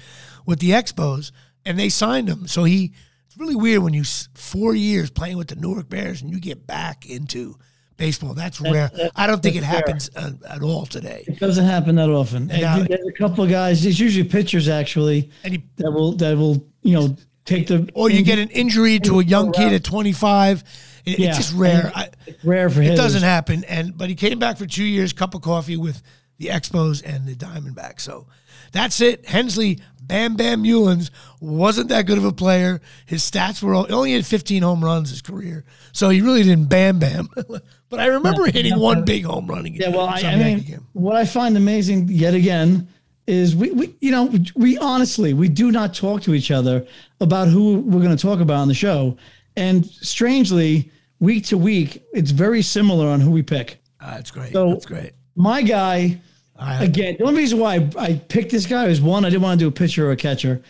with 0.46 0.60
the 0.60 0.70
Expos, 0.70 1.34
and 1.66 1.78
they 1.78 1.90
signed 1.90 2.30
him. 2.30 2.48
So 2.48 2.64
he. 2.64 2.94
It's 3.26 3.36
really 3.38 3.58
weird 3.58 3.84
when 3.84 3.94
you 3.94 4.06
four 4.34 4.74
years 4.74 5.10
playing 5.10 5.38
with 5.38 5.50
the 5.50 5.56
Newark 5.58 5.90
Bears 5.90 6.22
and 6.22 6.32
you 6.32 6.40
get 6.40 6.66
back 6.66 7.06
into 7.06 7.58
baseball. 7.98 8.34
That's 8.34 8.62
rare. 8.62 8.88
that's- 8.88 9.12
I 9.18 9.28
don't 9.28 9.44
think 9.44 9.58
it 9.58 9.62
that's 9.62 9.76
happens 9.76 10.10
uh, 10.16 10.32
at 10.50 10.64
all 10.64 10.86
today. 10.86 11.26
It 11.28 11.40
doesn't 11.40 11.66
happen 11.66 11.96
that 11.96 12.10
often. 12.10 12.50
And 12.50 12.62
now- 12.62 12.84
there's 12.84 13.06
a 13.06 13.12
couple 13.12 13.44
of 13.44 13.50
guys. 13.50 13.86
It's 13.86 14.00
usually 14.00 14.30
pitchers 14.30 14.70
actually 14.70 15.30
And 15.44 15.56
he 15.56 15.64
that 15.76 15.92
will 15.92 16.14
that 16.14 16.38
will 16.38 16.66
you 16.84 16.94
know 16.94 17.18
take 17.48 17.68
the. 17.68 17.90
or 17.96 18.12
you 18.12 18.22
get 18.24 18.38
an 18.38 18.50
injury 18.50 19.00
to 19.00 19.20
a 19.20 19.24
young 19.24 19.52
kid 19.52 19.74
at 19.74 19.84
25. 19.84 20.64
It, 21.06 21.20
Yeah. 21.20 21.30
It's 21.30 21.38
just 21.38 21.56
rare. 21.56 21.92
I, 21.96 22.10
It's 22.28 22.44
rare 22.44 22.70
for 22.70 22.82
it 22.82 22.86
hitters. 22.86 23.00
doesn't 23.00 23.24
happen. 23.24 23.64
And 23.64 23.98
but 23.98 24.10
he 24.10 24.16
came 24.16 24.38
back 24.38 24.58
for 24.58 24.66
two 24.68 24.84
years, 24.84 25.14
cup 25.14 25.34
of 25.34 25.42
coffee 25.42 25.78
with 25.78 26.04
the 26.38 26.48
Expos 26.48 27.02
and 27.04 27.26
the 27.26 27.34
Diamondbacks. 27.34 28.02
So 28.02 28.28
that's 28.72 29.02
it. 29.02 29.26
Hensley 29.26 29.80
Bam 30.02 30.36
Bam 30.36 30.64
Meulens 30.64 31.10
wasn't 31.40 31.90
that 31.90 32.06
good 32.06 32.18
of 32.18 32.26
a 32.26 32.32
player. 32.32 32.82
His 33.06 33.30
stats 33.30 33.64
were 33.64 33.74
all, 33.74 33.92
only 33.94 34.14
had 34.14 34.26
15 34.26 34.64
home 34.64 34.84
runs 34.84 35.10
his 35.10 35.22
career, 35.22 35.66
so 35.92 36.10
he 36.10 36.22
really 36.22 36.44
didn't 36.44 36.70
bam 36.70 37.00
bam. 37.00 37.30
but 37.90 38.00
I 38.00 38.08
remember 38.08 38.46
hitting 38.46 38.80
one 38.80 39.04
big 39.04 39.26
home 39.26 39.48
run. 39.48 39.66
Again, 39.66 39.92
yeah, 39.92 39.98
well, 39.98 40.08
I, 40.08 40.20
I 40.22 40.36
mean, 40.36 40.80
what 40.94 41.16
I 41.16 41.26
find 41.26 41.58
amazing 41.58 42.08
yet 42.10 42.34
again 42.34 42.88
is 43.28 43.56
we, 43.56 43.72
we, 43.72 43.96
you 44.00 44.12
know, 44.12 44.34
we 44.56 44.78
honestly 44.78 45.34
we 45.34 45.50
do 45.50 45.72
not 45.72 45.94
talk 45.94 46.22
to 46.24 46.34
each 46.34 46.50
other 46.50 46.86
about 47.20 47.48
who 47.50 47.80
we're 47.82 48.02
going 48.02 48.16
to 48.16 48.22
talk 48.22 48.40
about 48.40 48.58
on 48.58 48.68
the 48.68 48.74
show, 48.74 49.18
and 49.56 49.86
strangely, 49.86 50.92
week 51.20 51.46
to 51.48 51.58
week, 51.58 52.04
it's 52.14 52.32
very 52.32 52.62
similar 52.62 53.08
on 53.08 53.20
who 53.20 53.32
we 53.32 53.44
pick. 53.44 53.82
Ah, 54.02 54.12
that's 54.16 54.32
great. 54.32 54.54
So- 54.54 54.70
that's 54.70 54.86
great. 54.86 55.12
My 55.36 55.62
guy, 55.62 56.20
right. 56.60 56.82
again, 56.82 57.16
the 57.20 57.26
only 57.26 57.42
reason 57.42 57.60
why 57.60 57.76
I, 57.76 57.90
I 57.98 58.14
picked 58.28 58.52
this 58.52 58.66
guy 58.66 58.88
is 58.88 59.00
one, 59.00 59.24
I 59.24 59.30
didn't 59.30 59.44
want 59.44 59.60
to 59.60 59.66
do 59.66 59.68
a 59.68 59.72
pitcher 59.72 60.08
or 60.08 60.12
a 60.12 60.16
catcher. 60.16 60.64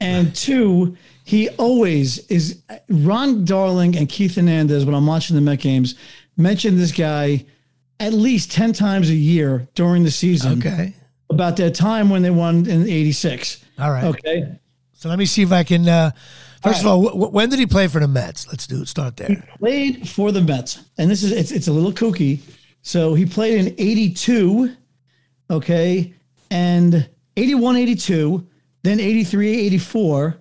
And 0.00 0.34
two, 0.34 0.96
he 1.24 1.48
always 1.50 2.18
is 2.28 2.62
Ron 2.88 3.44
Darling 3.44 3.96
and 3.96 4.08
Keith 4.08 4.36
Hernandez, 4.36 4.84
when 4.84 4.94
I'm 4.94 5.06
watching 5.06 5.36
the 5.36 5.42
Met 5.42 5.60
games, 5.60 5.94
mention 6.36 6.76
this 6.78 6.90
guy 6.92 7.44
at 8.00 8.12
least 8.12 8.50
10 8.52 8.72
times 8.72 9.08
a 9.10 9.14
year 9.14 9.68
during 9.74 10.02
the 10.04 10.10
season 10.10 10.58
Okay. 10.58 10.94
About 11.34 11.56
that 11.56 11.74
time 11.74 12.08
when 12.10 12.22
they 12.22 12.30
won 12.30 12.66
in 12.66 12.82
86. 12.82 13.64
All 13.78 13.90
right. 13.90 14.04
Okay. 14.04 14.58
So 14.92 15.08
let 15.08 15.18
me 15.18 15.26
see 15.26 15.42
if 15.42 15.52
I 15.52 15.64
can. 15.64 15.86
Uh, 15.88 16.12
first 16.62 16.80
of 16.80 16.86
all, 16.86 17.08
wh- 17.08 17.32
when 17.32 17.50
did 17.50 17.58
he 17.58 17.66
play 17.66 17.88
for 17.88 18.00
the 18.00 18.08
Mets? 18.08 18.46
Let's 18.48 18.66
do 18.66 18.82
it. 18.82 18.88
Start 18.88 19.16
there. 19.16 19.28
He 19.28 19.36
played 19.58 20.08
for 20.08 20.32
the 20.32 20.40
Mets, 20.40 20.82
and 20.96 21.10
this 21.10 21.22
is 21.22 21.32
it's 21.32 21.50
it's 21.52 21.68
a 21.68 21.72
little 21.72 21.92
kooky. 21.92 22.40
So 22.82 23.14
he 23.14 23.26
played 23.26 23.66
in 23.66 23.74
'82, 23.78 24.74
okay, 25.50 26.14
and 26.50 27.08
81, 27.36 27.76
82, 27.76 28.46
then 28.82 29.00
83, 29.00 29.66
84, 29.66 30.36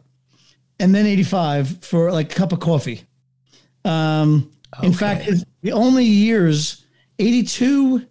and 0.79 0.93
then 0.93 1.05
85 1.05 1.83
for 1.83 2.11
like 2.11 2.31
a 2.31 2.35
cup 2.35 2.51
of 2.51 2.59
coffee. 2.59 3.01
Um, 3.85 4.51
in 4.81 4.93
fact, 4.93 5.29
the 5.61 5.71
only 5.71 6.05
years 6.05 6.85
82, 7.19 8.05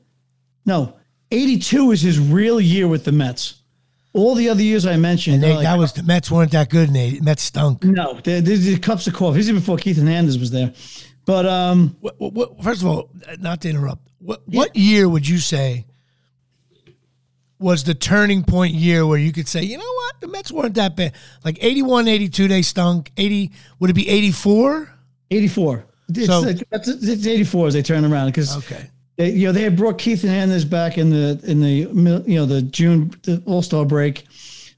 no, 0.66 0.96
82 1.32 1.92
is 1.92 2.02
his 2.02 2.18
real 2.18 2.60
year 2.60 2.86
with 2.86 3.04
the 3.04 3.12
Mets. 3.12 3.54
All 4.14 4.34
the 4.34 4.50
other 4.50 4.62
years 4.62 4.84
I 4.84 4.96
mentioned, 4.98 5.42
they, 5.42 5.54
like, 5.54 5.62
that 5.64 5.78
was 5.78 5.94
the 5.94 6.02
Mets 6.02 6.30
weren't 6.30 6.50
that 6.52 6.68
good. 6.68 6.88
And 6.88 6.96
they 6.96 7.18
Mets 7.20 7.42
stunk. 7.42 7.82
no, 7.84 8.20
the, 8.20 8.40
the, 8.40 8.56
the 8.56 8.78
cups 8.78 9.06
of 9.06 9.14
coffee. 9.14 9.38
This 9.38 9.48
is 9.48 9.54
before 9.54 9.78
Keith 9.78 9.96
Hernandez 9.96 10.38
was 10.38 10.50
there. 10.50 10.72
But 11.24 11.46
um, 11.46 11.96
What, 12.00 12.16
what, 12.20 12.62
first 12.62 12.82
of 12.82 12.88
all, 12.88 13.08
not 13.38 13.62
to 13.62 13.70
interrupt. 13.70 14.06
What 14.18 14.42
what 14.46 14.76
year 14.76 15.08
would 15.08 15.26
you 15.26 15.38
say 15.38 15.86
was 17.58 17.84
the 17.84 17.94
turning 17.94 18.42
point 18.44 18.74
year 18.74 19.06
where 19.06 19.18
you 19.18 19.32
could 19.32 19.48
say, 19.48 19.62
you 19.62 19.78
know 19.78 19.92
what, 19.94 20.20
the 20.20 20.28
Mets 20.28 20.52
weren't 20.52 20.74
that 20.74 20.94
bad? 20.96 21.14
Like 21.44 21.58
81, 21.62 22.08
82, 22.08 22.48
they 22.48 22.62
stunk. 22.62 23.10
80, 23.16 23.50
would 23.78 23.88
it 23.90 23.94
be 23.94 24.08
84? 24.08 24.88
84. 25.30 25.84
It's, 26.10 26.26
So- 26.26 26.44
it's, 26.44 26.88
it's 26.88 27.26
84 27.26 27.68
as 27.68 27.74
they 27.74 27.82
turn 27.82 28.04
around 28.04 28.26
because 28.26 28.56
Okay. 28.58 28.90
They, 29.16 29.30
you 29.30 29.46
know 29.46 29.52
they 29.52 29.62
had 29.62 29.76
brought 29.76 29.98
Keith 29.98 30.22
Hernandez 30.22 30.64
back 30.64 30.98
in 30.98 31.10
the 31.10 31.40
in 31.44 31.60
the 31.60 31.70
you 32.26 32.36
know 32.36 32.46
the 32.46 32.62
June 32.62 33.12
the 33.22 33.42
All 33.46 33.62
Star 33.62 33.84
break. 33.84 34.24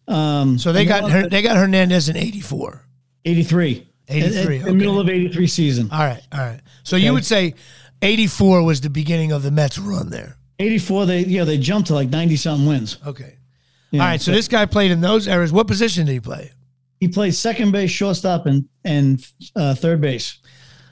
Um, 0.08 0.58
So 0.58 0.72
they 0.72 0.84
got 0.84 1.10
her, 1.10 1.28
they 1.28 1.40
got 1.40 1.56
Hernandez 1.56 2.08
in 2.08 2.16
84. 2.16 2.84
83. 3.24 3.86
83, 4.06 4.18
At- 4.18 4.34
at 4.34 4.46
okay. 4.46 4.58
the 4.58 4.74
middle 4.74 5.00
of 5.00 5.08
83 5.08 5.46
season. 5.46 5.88
All 5.90 6.00
right, 6.00 6.20
all 6.30 6.40
right. 6.40 6.60
So 6.82 6.96
you 6.96 7.14
would 7.14 7.24
say 7.24 7.54
84 8.02 8.62
was 8.62 8.82
the 8.82 8.90
beginning 8.90 9.32
of 9.32 9.42
the 9.42 9.50
Mets 9.50 9.78
run 9.78 10.10
there. 10.10 10.36
84. 10.58 11.06
They 11.06 11.20
you 11.24 11.38
know 11.38 11.44
they 11.46 11.56
jumped 11.58 11.88
to 11.88 11.94
like 11.94 12.10
90 12.10 12.36
something 12.36 12.66
wins. 12.68 12.98
Okay. 13.06 13.38
Yeah, 13.90 14.00
all 14.02 14.08
right, 14.08 14.20
so 14.20 14.32
this 14.32 14.48
guy 14.48 14.66
played 14.66 14.90
in 14.90 15.00
those 15.00 15.28
eras. 15.28 15.52
What 15.52 15.68
position 15.68 16.06
did 16.06 16.12
he 16.12 16.20
play? 16.20 16.50
he 17.00 17.08
played 17.08 17.34
second 17.34 17.70
base, 17.70 17.90
shortstop, 17.90 18.46
and 18.46 18.66
and 18.84 19.24
uh, 19.56 19.74
third 19.74 20.00
base. 20.00 20.38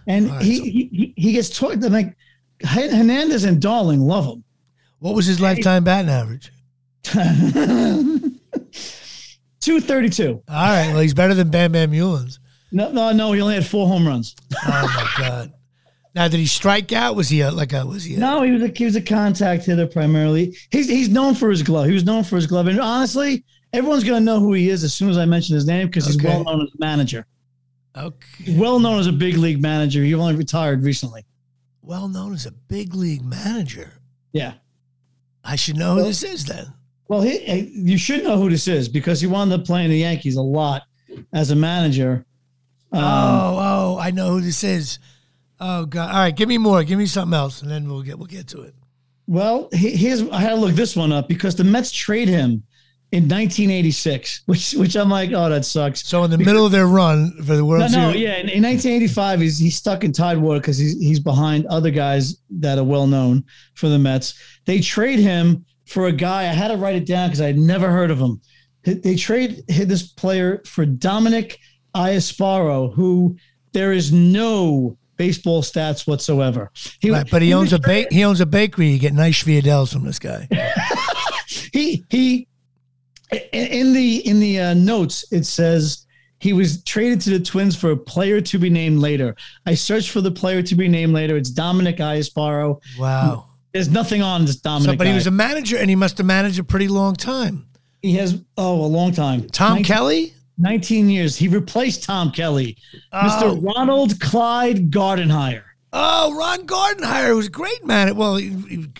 And 0.06 0.30
right, 0.30 0.42
he, 0.42 0.56
so- 0.56 0.64
he 0.64 1.14
he 1.16 1.32
gets 1.32 1.50
taught 1.56 1.80
like 1.80 2.16
Hernandez 2.64 3.44
and 3.44 3.60
Darling 3.60 4.00
love 4.00 4.26
him. 4.26 4.44
What 4.98 5.14
was 5.14 5.26
his 5.26 5.40
lifetime 5.40 5.84
batting 5.84 6.10
average? 6.10 6.52
232. 9.60 10.42
All 10.48 10.54
right, 10.54 10.88
well, 10.88 11.00
he's 11.00 11.14
better 11.14 11.34
than 11.34 11.50
Bam 11.50 11.72
Bam 11.72 11.90
Meulens. 11.92 12.38
No, 12.70 12.90
no, 12.90 13.12
no. 13.12 13.32
He 13.32 13.40
only 13.40 13.54
had 13.54 13.66
four 13.66 13.86
home 13.86 14.06
runs. 14.06 14.34
Oh 14.64 14.68
my 14.68 15.08
god! 15.18 15.52
Now, 16.14 16.28
did 16.28 16.40
he 16.40 16.46
strike 16.46 16.92
out? 16.92 17.16
Was 17.16 17.28
he 17.28 17.40
a, 17.40 17.50
like 17.50 17.72
a 17.72 17.86
was 17.86 18.04
he? 18.04 18.14
A, 18.14 18.18
No, 18.18 18.42
he 18.42 18.50
was 18.50 18.62
a 18.62 18.68
he 18.68 18.84
was 18.84 18.96
a 18.96 19.02
contact 19.02 19.64
hitter 19.66 19.86
primarily. 19.86 20.56
He's 20.70 20.88
he's 20.88 21.08
known 21.08 21.34
for 21.34 21.50
his 21.50 21.62
glove. 21.62 21.86
He 21.86 21.92
was 21.92 22.04
known 22.04 22.24
for 22.24 22.36
his 22.36 22.46
glove, 22.46 22.66
and 22.66 22.80
honestly, 22.80 23.44
everyone's 23.72 24.04
gonna 24.04 24.20
know 24.20 24.40
who 24.40 24.52
he 24.52 24.68
is 24.70 24.84
as 24.84 24.94
soon 24.94 25.10
as 25.10 25.18
I 25.18 25.24
mention 25.26 25.54
his 25.54 25.66
name 25.66 25.86
because 25.86 26.06
he's 26.06 26.22
well 26.22 26.44
known 26.44 26.62
as 26.62 26.68
a 26.68 26.78
manager. 26.78 27.26
Okay. 27.96 28.56
Well 28.56 28.78
known 28.78 28.98
as 29.00 29.06
a 29.06 29.12
big 29.12 29.36
league 29.36 29.60
manager. 29.60 30.02
He 30.02 30.14
only 30.14 30.34
retired 30.34 30.82
recently. 30.82 31.24
Well 31.82 32.08
known 32.08 32.32
as 32.32 32.46
a 32.46 32.52
big 32.52 32.94
league 32.94 33.24
manager. 33.24 33.94
Yeah. 34.32 34.54
I 35.44 35.56
should 35.56 35.76
know 35.76 35.96
who 35.96 36.04
this 36.04 36.22
is 36.22 36.44
then. 36.44 36.72
Well, 37.08 37.20
he, 37.22 37.58
you 37.74 37.98
should 37.98 38.22
know 38.24 38.38
who 38.38 38.48
this 38.48 38.68
is 38.68 38.88
because 38.88 39.20
he 39.20 39.26
wound 39.26 39.52
up 39.52 39.64
playing 39.66 39.90
the 39.90 39.98
Yankees 39.98 40.36
a 40.36 40.42
lot 40.42 40.82
as 41.32 41.50
a 41.50 41.56
manager. 41.56 42.24
Um, 42.92 43.02
oh, 43.02 43.58
oh, 43.60 43.98
I 44.00 44.10
know 44.12 44.30
who 44.30 44.40
this 44.40 44.62
is. 44.64 44.98
Oh 45.60 45.84
god! 45.86 46.10
All 46.10 46.18
right, 46.20 46.34
give 46.34 46.48
me 46.48 46.58
more. 46.58 46.82
Give 46.84 46.98
me 46.98 47.06
something 47.06 47.34
else, 47.36 47.62
and 47.62 47.70
then 47.70 47.88
we'll 47.88 48.02
get 48.02 48.18
we'll 48.18 48.26
get 48.26 48.48
to 48.48 48.62
it. 48.62 48.74
Well, 49.26 49.68
he- 49.72 49.96
here's 49.96 50.22
I 50.30 50.40
had 50.40 50.50
to 50.50 50.56
look 50.56 50.74
this 50.74 50.96
one 50.96 51.12
up 51.12 51.28
because 51.28 51.54
the 51.54 51.64
Mets 51.64 51.90
trade 51.92 52.28
him 52.28 52.62
in 53.12 53.24
1986, 53.24 54.42
which 54.46 54.72
which 54.72 54.96
I'm 54.96 55.10
like, 55.10 55.30
oh, 55.32 55.48
that 55.50 55.64
sucks. 55.64 56.06
So 56.06 56.24
in 56.24 56.30
the 56.30 56.38
middle 56.38 56.64
of 56.66 56.72
their 56.72 56.86
run 56.86 57.32
for 57.44 57.54
the 57.56 57.64
World 57.64 57.90
No, 57.92 58.10
no, 58.10 58.16
yeah. 58.16 58.36
In, 58.38 58.48
in 58.48 58.62
1985, 58.62 59.40
he's 59.40 59.58
he's 59.58 59.76
stuck 59.76 60.02
in 60.02 60.12
Tidewater 60.12 60.60
because 60.60 60.78
he's 60.78 60.98
he's 60.98 61.20
behind 61.20 61.66
other 61.66 61.90
guys 61.90 62.38
that 62.50 62.78
are 62.78 62.84
well 62.84 63.06
known 63.06 63.44
for 63.74 63.88
the 63.88 63.98
Mets. 63.98 64.34
They 64.64 64.80
trade 64.80 65.18
him 65.18 65.64
for 65.84 66.06
a 66.06 66.12
guy. 66.12 66.42
I 66.42 66.46
had 66.54 66.68
to 66.68 66.76
write 66.76 66.96
it 66.96 67.06
down 67.06 67.28
because 67.28 67.40
I 67.42 67.46
had 67.48 67.58
never 67.58 67.90
heard 67.90 68.10
of 68.10 68.18
him. 68.18 68.40
They- 68.84 68.94
They 68.94 69.16
trade 69.16 69.62
this 69.68 70.02
player 70.04 70.62
for 70.66 70.84
Dominic 70.86 71.58
Iasparo, 71.94 72.94
who 72.94 73.36
there 73.72 73.92
is 73.92 74.10
no 74.12 74.96
baseball 75.18 75.62
stats 75.62 76.06
whatsoever. 76.06 76.70
He, 76.98 77.10
right, 77.10 77.28
but 77.30 77.42
he 77.42 77.48
he 77.48 77.54
owns 77.54 77.72
a 77.74 77.78
ba- 77.78 78.06
he 78.10 78.24
owns 78.24 78.40
a 78.40 78.46
bakery. 78.46 78.88
You 78.88 78.98
get 78.98 79.12
nice 79.12 79.42
Fiadels 79.42 79.92
from 79.92 80.04
this 80.04 80.18
guy. 80.18 80.48
he 81.72 82.04
he 82.10 82.48
in- 83.52 83.92
the 83.92 84.16
in 84.28 84.40
the 84.40 84.60
uh, 84.60 84.74
notes 84.74 85.24
it 85.32 85.44
says 85.44 86.06
he 86.38 86.52
was 86.52 86.82
traded 86.84 87.20
to 87.22 87.30
the 87.30 87.40
Twins 87.40 87.76
for 87.76 87.92
a 87.92 87.96
player 87.96 88.40
to 88.40 88.58
be 88.58 88.68
named 88.70 88.98
later. 88.98 89.36
I 89.66 89.74
searched 89.74 90.10
for 90.10 90.20
the 90.20 90.30
player 90.30 90.62
to 90.62 90.74
be 90.74 90.88
named 90.88 91.12
later. 91.12 91.36
It's 91.36 91.50
Dominic 91.50 91.98
Iasparo. 91.98 92.80
Wow. 92.98 93.46
There's 93.72 93.88
nothing 93.88 94.22
on 94.22 94.44
this 94.44 94.56
So, 94.56 94.60
Dominic. 94.64 94.98
but 94.98 95.06
he 95.06 95.14
was 95.14 95.26
a 95.26 95.30
manager, 95.30 95.76
and 95.78 95.88
he 95.88 95.96
must 95.96 96.18
have 96.18 96.26
managed 96.26 96.58
a 96.58 96.64
pretty 96.64 96.88
long 96.88 97.14
time. 97.14 97.66
he 98.02 98.14
has 98.16 98.42
oh 98.58 98.84
a 98.84 98.86
long 98.86 99.12
time. 99.12 99.48
Tom 99.50 99.74
19, 99.76 99.84
Kelly. 99.84 100.34
19 100.58 101.08
years. 101.08 101.36
He 101.36 101.48
replaced 101.48 102.02
Tom 102.04 102.30
Kelly. 102.32 102.76
Oh. 103.12 103.18
Mr. 103.18 103.64
Ronald 103.64 104.20
Clyde 104.20 104.90
Gardenhire. 104.90 105.62
Oh, 105.94 106.34
Ron 106.36 106.66
Gardenhire 106.66 107.36
was 107.36 107.46
a 107.46 107.50
great 107.50 107.84
man. 107.86 108.14
Well, 108.16 108.36
he- 108.36 108.48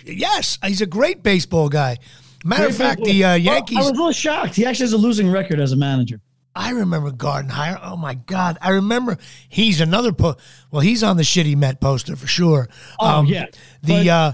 he- 0.04 0.14
yes, 0.14 0.58
he's 0.64 0.80
a 0.80 0.86
great 0.86 1.22
baseball 1.22 1.68
guy. 1.68 1.96
Matter 2.44 2.66
of 2.66 2.76
fact, 2.76 3.02
the 3.04 3.25
uh, 3.25 3.34
Yankees. 3.34 3.76
I 3.78 3.80
was 3.80 3.88
a 3.90 3.92
little 3.92 4.12
shocked. 4.12 4.54
He 4.56 4.66
actually 4.66 4.84
has 4.84 4.92
a 4.92 4.99
losing 4.99 5.30
record 5.30 5.61
as 5.61 5.72
a 5.72 5.76
manager. 5.76 6.20
I 6.54 6.70
remember 6.70 7.11
Gardenhire. 7.11 7.80
Oh 7.82 7.96
my 7.96 8.14
God, 8.14 8.58
I 8.61 8.70
remember. 8.70 9.16
He's 9.49 9.80
another. 9.80 10.12
Po- 10.12 10.37
well, 10.70 10.80
he's 10.80 11.02
on 11.02 11.16
the 11.16 11.22
shitty 11.22 11.56
Met 11.56 11.80
poster 11.80 12.14
for 12.16 12.26
sure. 12.26 12.68
Oh, 13.00 13.22
yeah. 13.22 13.46
The 13.82 13.94
But- 14.04 14.06
uh, 14.08 14.32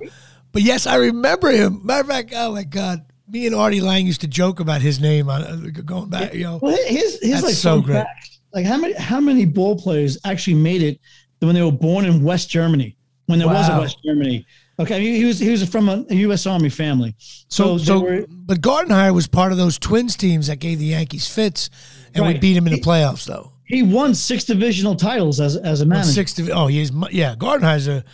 but 0.50 0.62
yes, 0.62 0.87
I 0.87 0.97
remember 0.97 1.50
him. 1.50 1.83
Matter 1.85 2.00
of 2.00 2.07
fact, 2.09 2.33
oh 2.35 2.53
my 2.55 2.65
God, 2.65 3.05
me 3.29 3.47
and 3.47 3.55
Artie 3.55 3.81
Lange 3.83 4.07
used 4.07 4.23
to 4.23 4.27
joke 4.27 4.59
about 4.61 4.81
his 4.81 4.99
name 4.99 5.29
on 5.29 5.43
uh, 5.43 5.57
going 5.85 6.09
back. 6.09 6.33
You 6.35 6.45
know, 6.45 6.59
Well, 6.61 6.77
his 6.87 7.21
his 7.21 7.31
That's 7.33 7.43
like 7.45 7.55
so 7.55 7.81
great. 7.83 7.97
fact, 7.99 8.38
like 8.55 8.65
how 8.65 8.79
many 8.79 8.95
how 8.95 9.21
many 9.21 9.45
ball 9.45 9.77
players 9.79 10.19
actually 10.25 10.55
made 10.55 10.83
it 10.83 10.99
when 11.41 11.55
they 11.55 11.62
were 11.62 11.71
born 11.71 12.05
in 12.07 12.25
West 12.25 12.49
Germany 12.50 12.97
when 13.27 13.38
there 13.38 13.47
was 13.47 13.69
a 13.69 13.79
West 13.79 13.99
Germany. 14.05 14.45
Okay, 14.81 15.01
he, 15.01 15.17
he 15.19 15.25
was 15.25 15.39
he 15.39 15.51
was 15.51 15.69
from 15.69 15.89
a, 15.89 16.05
U.S. 16.09 16.47
Army 16.47 16.69
family. 16.69 17.15
so 17.19 17.79
So, 17.79 17.79
so, 17.79 18.01
were, 18.01 18.27
but 18.29 18.61
Gardenhire 18.61 19.13
was 19.13 19.27
part 19.27 19.51
of 19.51 19.59
those 19.59 19.79
Twins 19.79 20.17
teams 20.17 20.47
that 20.47 20.57
gave 20.61 20.79
the 20.79 20.87
Yankees 20.87 21.27
fits, 21.29 21.69
and 22.15 22.25
we 22.27 22.39
beat 22.39 22.57
him 22.57 22.67
in 22.67 22.73
the 22.73 22.81
playoffs 22.81 23.25
though. 23.25 23.53
he 23.65 23.83
won 23.83 24.15
six 24.15 24.45
divisional 24.45 24.95
titles 24.95 25.41
as 25.41 25.57
as 25.57 25.81
a 25.81 25.87
manager. 25.87 26.11
Six. 26.13 26.35
divi- 26.35 26.53
Oh, 26.53 26.69
he's 26.69 26.93
yeah. 27.11 27.35
Gardenhire's 27.35 27.89
a 27.89 28.05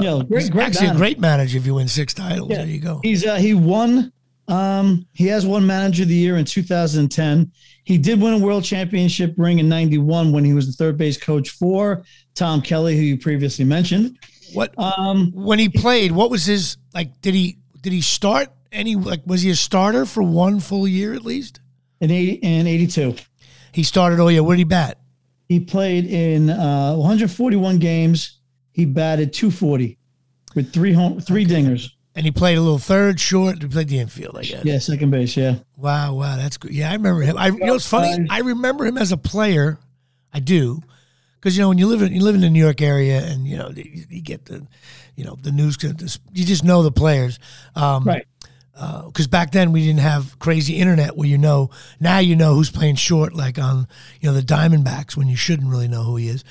you 0.00 0.06
know, 0.06 0.22
great, 0.22 0.50
great 0.50 0.64
actually 0.66 0.86
manager. 0.86 0.96
a 0.96 0.98
great 0.98 1.20
manager 1.20 1.58
if 1.58 1.66
you 1.66 1.74
win 1.74 1.88
six 1.88 2.12
titles. 2.14 2.50
Yeah. 2.50 2.58
There 2.58 2.66
you 2.66 2.80
go. 2.80 3.00
He's 3.02 3.24
uh, 3.24 3.36
he 3.36 3.54
won. 3.54 4.12
Um, 4.46 5.06
he 5.14 5.26
has 5.28 5.46
won 5.46 5.66
manager 5.66 6.02
of 6.02 6.10
the 6.10 6.14
year 6.14 6.36
in 6.36 6.44
2010. 6.44 7.50
He 7.84 7.96
did 7.96 8.20
win 8.20 8.34
a 8.34 8.38
world 8.38 8.62
championship 8.64 9.34
ring 9.38 9.58
in 9.58 9.68
'91 9.68 10.32
when 10.32 10.44
he 10.44 10.52
was 10.54 10.66
the 10.66 10.72
third 10.72 10.98
base 10.98 11.16
coach 11.16 11.50
for 11.50 12.04
Tom 12.34 12.60
Kelly, 12.60 12.96
who 12.96 13.02
you 13.02 13.16
previously 13.18 13.64
mentioned. 13.64 14.18
What 14.52 14.74
Um, 14.78 15.32
when 15.32 15.58
he 15.58 15.68
played? 15.68 16.12
What 16.12 16.30
was 16.30 16.44
his 16.44 16.76
like? 16.92 17.20
Did 17.20 17.34
he 17.34 17.58
did 17.80 17.92
he 17.92 18.00
start 18.00 18.50
any? 18.72 18.96
Like 18.96 19.22
was 19.26 19.42
he 19.42 19.50
a 19.50 19.56
starter 19.56 20.06
for 20.06 20.22
one 20.22 20.60
full 20.60 20.86
year 20.86 21.14
at 21.14 21.24
least? 21.24 21.60
in 22.00 22.10
80 22.10 22.32
in 22.34 22.66
82. 22.66 23.14
He 23.72 23.82
started 23.82 24.20
Oh 24.20 24.28
yeah, 24.28 24.40
Where 24.40 24.56
did 24.56 24.60
he 24.60 24.64
bat? 24.64 24.98
He 25.48 25.60
played 25.60 26.06
in 26.06 26.50
uh, 26.50 26.94
141 26.96 27.78
games. 27.78 28.40
He 28.72 28.84
batted 28.84 29.32
240 29.32 29.96
with 30.54 30.72
three 30.72 30.92
home, 30.92 31.20
three 31.20 31.46
dingers. 31.46 31.90
And 32.16 32.24
he 32.24 32.30
played 32.30 32.56
a 32.58 32.60
little 32.60 32.78
third, 32.78 33.18
short. 33.18 33.60
He 33.60 33.68
played 33.68 33.88
the 33.88 33.98
infield. 33.98 34.36
I 34.38 34.42
guess. 34.42 34.64
Yeah, 34.64 34.78
second 34.78 35.10
base. 35.10 35.36
Yeah, 35.36 35.56
Wow, 35.76 36.14
wow, 36.14 36.36
that's 36.36 36.56
good. 36.56 36.72
Yeah, 36.72 36.90
I 36.90 36.94
remember 36.94 37.22
him. 37.22 37.36
I, 37.36 37.48
you 37.48 37.58
know, 37.58 37.74
it's 37.74 37.88
funny. 37.88 38.26
I 38.30 38.40
remember 38.40 38.86
him 38.86 38.96
as 38.98 39.10
a 39.12 39.16
player. 39.16 39.78
I 40.32 40.40
do, 40.40 40.80
because 41.44 41.58
you 41.58 41.62
know 41.62 41.68
when 41.68 41.76
you 41.76 41.86
live 41.86 42.00
in 42.00 42.10
you 42.10 42.22
live 42.22 42.34
in 42.34 42.40
the 42.40 42.48
New 42.48 42.62
York 42.62 42.80
area 42.80 43.20
and 43.22 43.46
you 43.46 43.58
know 43.58 43.68
you, 43.68 44.06
you 44.08 44.22
get 44.22 44.46
the 44.46 44.66
you 45.14 45.24
know 45.24 45.36
the 45.42 45.52
news 45.52 45.76
you 45.82 46.44
just 46.46 46.64
know 46.64 46.82
the 46.82 46.90
players 46.90 47.38
um, 47.76 48.04
Right. 48.04 48.26
because 49.06 49.26
back 49.26 49.52
then 49.52 49.70
we 49.70 49.84
didn't 49.84 50.00
have 50.00 50.38
crazy 50.38 50.76
internet 50.76 51.18
where 51.18 51.28
you 51.28 51.36
know 51.36 51.68
now 52.00 52.18
you 52.18 52.34
know 52.34 52.54
who's 52.54 52.70
playing 52.70 52.94
short 52.94 53.34
like 53.34 53.58
on 53.58 53.86
you 54.22 54.30
know 54.30 54.34
the 54.34 54.40
Diamondbacks 54.40 55.18
when 55.18 55.28
you 55.28 55.36
shouldn't 55.36 55.68
really 55.68 55.86
know 55.86 56.02
who 56.02 56.16
he 56.16 56.28
is. 56.28 56.44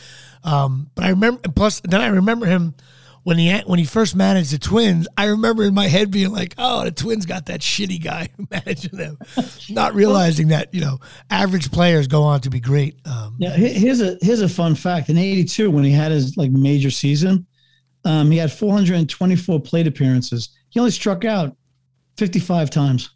Um, 0.43 0.91
but 0.93 1.05
I 1.05 1.09
remember 1.09 1.41
plus 1.49 1.81
then 1.83 1.99
I 1.99 2.07
remember 2.07 2.45
him 2.45 2.75
when 3.23 3.37
he 3.37 3.57
when 3.65 3.79
he 3.79 3.85
first 3.85 4.15
managed 4.15 4.51
the 4.51 4.57
Twins. 4.59 5.07
I 5.17 5.25
remember 5.25 5.63
in 5.63 5.73
my 5.73 5.87
head 5.87 6.11
being 6.11 6.31
like, 6.31 6.53
oh, 6.57 6.83
the 6.83 6.91
Twins 6.91 7.25
got 7.25 7.45
that 7.47 7.61
shitty 7.61 8.03
guy 8.03 8.29
managing 8.51 8.97
them, 8.97 9.17
not 9.69 9.93
realizing 9.95 10.49
that 10.49 10.73
you 10.73 10.81
know 10.81 10.99
average 11.29 11.71
players 11.71 12.07
go 12.07 12.23
on 12.23 12.41
to 12.41 12.49
be 12.49 12.59
great. 12.59 12.95
Um, 13.05 13.35
Yeah, 13.39 13.51
here's 13.51 14.01
a 14.01 14.17
here's 14.21 14.41
a 14.41 14.49
fun 14.49 14.75
fact. 14.75 15.09
In 15.09 15.17
'82, 15.17 15.71
when 15.71 15.83
he 15.83 15.91
had 15.91 16.11
his 16.11 16.35
like 16.37 16.51
major 16.51 16.91
season, 16.91 17.45
um, 18.05 18.29
he 18.31 18.37
had 18.37 18.51
424 18.51 19.59
plate 19.61 19.87
appearances. 19.87 20.49
He 20.69 20.79
only 20.79 20.91
struck 20.91 21.23
out 21.25 21.55
55 22.17 22.69
times. 22.69 23.09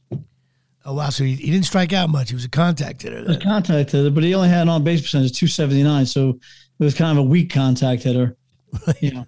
oh 0.85 0.93
wow, 0.93 1.09
so 1.09 1.23
he, 1.23 1.33
he 1.35 1.51
didn't 1.51 1.65
strike 1.65 1.91
out 1.91 2.09
much. 2.09 2.29
He 2.29 2.35
was 2.35 2.45
a 2.45 2.49
contact 2.49 3.01
hitter. 3.01 3.17
He 3.19 3.23
was 3.27 3.37
Then. 3.39 3.45
contacted, 3.47 4.13
but 4.15 4.23
he 4.23 4.33
only 4.33 4.49
had 4.49 4.61
an 4.63 4.69
on 4.69 4.83
base 4.83 5.01
percentage 5.01 5.31
of 5.31 5.37
279. 5.37 6.05
So 6.05 6.29
it 6.29 6.83
was 6.83 6.93
kind 6.93 7.17
of 7.17 7.25
a 7.25 7.27
weak 7.27 7.51
contact 7.51 8.03
hitter. 8.03 8.37
You 9.01 9.11
know, 9.11 9.25